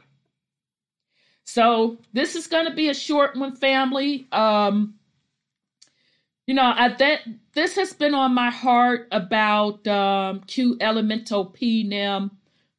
So 1.46 1.98
this 2.14 2.36
is 2.36 2.48
going 2.48 2.66
to 2.66 2.74
be 2.74 2.90
a 2.90 2.94
short 2.94 3.36
one, 3.36 3.56
family. 3.56 4.28
Um, 4.32 4.96
you 6.46 6.54
know, 6.56 6.74
I 6.76 6.90
that 6.90 7.22
this 7.54 7.76
has 7.76 7.94
been 7.94 8.14
on 8.14 8.34
my 8.34 8.50
heart 8.50 9.08
about 9.12 9.88
um, 9.88 10.42
Q 10.42 10.78
Elemental 10.80 11.46
PNM 11.46 12.32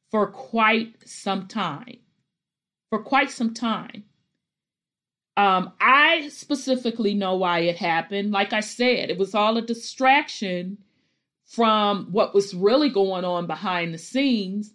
for 0.09 0.27
quite 0.27 0.95
some 1.05 1.47
time. 1.47 1.97
For 2.89 3.01
quite 3.01 3.31
some 3.31 3.53
time. 3.53 4.03
Um, 5.37 5.71
I 5.79 6.27
specifically 6.29 7.13
know 7.13 7.35
why 7.35 7.59
it 7.59 7.77
happened. 7.77 8.31
Like 8.31 8.51
I 8.53 8.59
said, 8.59 9.09
it 9.09 9.17
was 9.17 9.33
all 9.33 9.57
a 9.57 9.61
distraction 9.61 10.77
from 11.51 12.07
what 12.11 12.33
was 12.33 12.53
really 12.53 12.89
going 12.89 13.25
on 13.25 13.45
behind 13.45 13.93
the 13.93 13.97
scenes, 13.97 14.73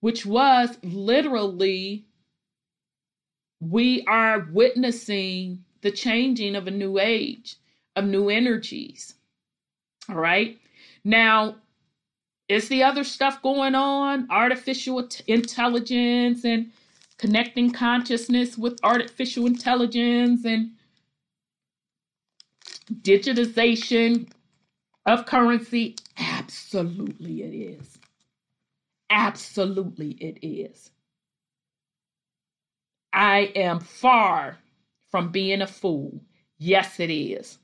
which 0.00 0.26
was 0.26 0.76
literally 0.82 2.04
we 3.60 4.04
are 4.06 4.48
witnessing 4.52 5.64
the 5.82 5.90
changing 5.90 6.56
of 6.56 6.66
a 6.66 6.70
new 6.70 6.98
age, 6.98 7.56
of 7.94 8.04
new 8.04 8.28
energies. 8.28 9.14
All 10.08 10.16
right. 10.16 10.58
Now, 11.04 11.56
is 12.48 12.68
the 12.68 12.82
other 12.82 13.04
stuff 13.04 13.40
going 13.40 13.76
on? 13.76 14.26
Artificial 14.28 15.08
intelligence 15.28 16.44
and 16.44 16.72
connecting 17.18 17.70
consciousness 17.70 18.58
with 18.58 18.78
artificial 18.82 19.46
intelligence 19.46 20.44
and 20.44 20.72
digitization 22.92 24.28
of 25.06 25.26
currency? 25.26 25.96
Absolutely, 26.18 27.42
it 27.42 27.54
is. 27.54 27.98
Absolutely, 29.10 30.12
it 30.12 30.38
is. 30.42 30.90
I 33.12 33.52
am 33.56 33.80
far 33.80 34.58
from 35.10 35.32
being 35.32 35.62
a 35.62 35.66
fool. 35.66 36.20
Yes, 36.58 37.00
it 37.00 37.10
is. 37.10 37.58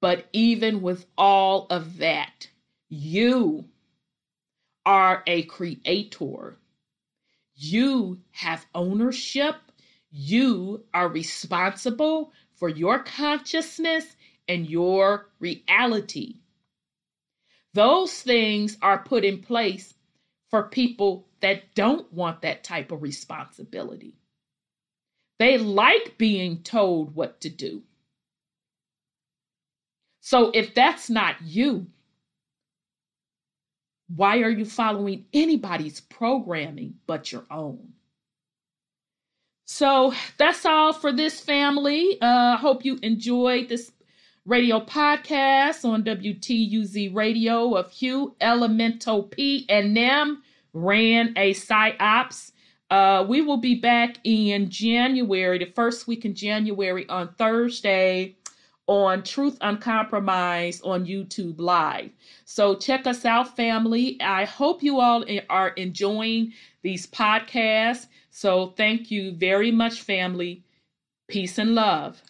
But 0.00 0.28
even 0.32 0.82
with 0.82 1.06
all 1.18 1.66
of 1.70 1.98
that, 1.98 2.48
you 2.88 3.64
are 4.86 5.22
a 5.26 5.42
creator. 5.44 6.56
You 7.56 8.20
have 8.32 8.66
ownership. 8.74 9.56
You 10.10 10.84
are 10.94 11.08
responsible 11.08 12.32
for 12.54 12.68
your 12.68 13.00
consciousness 13.00 14.16
and 14.48 14.68
your 14.68 15.30
reality. 15.40 16.36
Those 17.74 18.22
things 18.22 18.76
are 18.82 18.98
put 19.02 19.24
in 19.24 19.42
place 19.42 19.94
for 20.50 20.64
people 20.64 21.26
that 21.40 21.74
don't 21.74 22.12
want 22.12 22.42
that 22.42 22.62
type 22.62 22.92
of 22.92 23.02
responsibility. 23.02 24.14
They 25.38 25.58
like 25.58 26.16
being 26.16 26.62
told 26.62 27.14
what 27.14 27.40
to 27.40 27.50
do. 27.50 27.82
So 30.20 30.50
if 30.54 30.74
that's 30.74 31.10
not 31.10 31.42
you, 31.42 31.88
why 34.08 34.38
are 34.38 34.50
you 34.50 34.64
following 34.64 35.26
anybody's 35.32 36.00
programming 36.00 36.94
but 37.06 37.32
your 37.32 37.44
own? 37.50 37.92
So 39.66 40.12
that's 40.38 40.64
all 40.64 40.92
for 40.92 41.12
this 41.12 41.40
family. 41.40 42.18
I 42.20 42.54
uh, 42.54 42.56
hope 42.58 42.84
you 42.84 42.98
enjoyed 43.02 43.68
this 43.68 43.90
radio 44.46 44.78
podcast 44.78 45.88
on 45.88 46.04
WTUZ 46.04 47.14
Radio 47.14 47.74
of 47.74 47.90
Hugh 47.90 48.36
Elemental 48.42 49.22
P 49.22 49.64
and 49.70 49.96
them 49.96 50.42
ran 50.74 51.32
a 51.36 51.54
psyops. 51.54 52.52
Uh, 52.90 53.24
we 53.26 53.40
will 53.40 53.56
be 53.56 53.74
back 53.74 54.18
in 54.24 54.68
January, 54.68 55.58
the 55.58 55.64
first 55.64 56.06
week 56.06 56.26
in 56.26 56.34
January 56.34 57.08
on 57.08 57.32
Thursday 57.38 58.36
on 58.86 59.22
Truth 59.22 59.56
Uncompromised 59.62 60.82
on 60.84 61.06
YouTube 61.06 61.58
Live. 61.58 62.10
So 62.44 62.74
check 62.74 63.06
us 63.06 63.24
out, 63.24 63.56
family. 63.56 64.20
I 64.20 64.44
hope 64.44 64.82
you 64.82 65.00
all 65.00 65.24
are 65.48 65.70
enjoying 65.70 66.52
these 66.82 67.06
podcasts. 67.06 68.08
So 68.30 68.74
thank 68.76 69.10
you 69.10 69.32
very 69.32 69.70
much, 69.70 70.02
family. 70.02 70.62
Peace 71.28 71.56
and 71.56 71.74
love. 71.74 72.22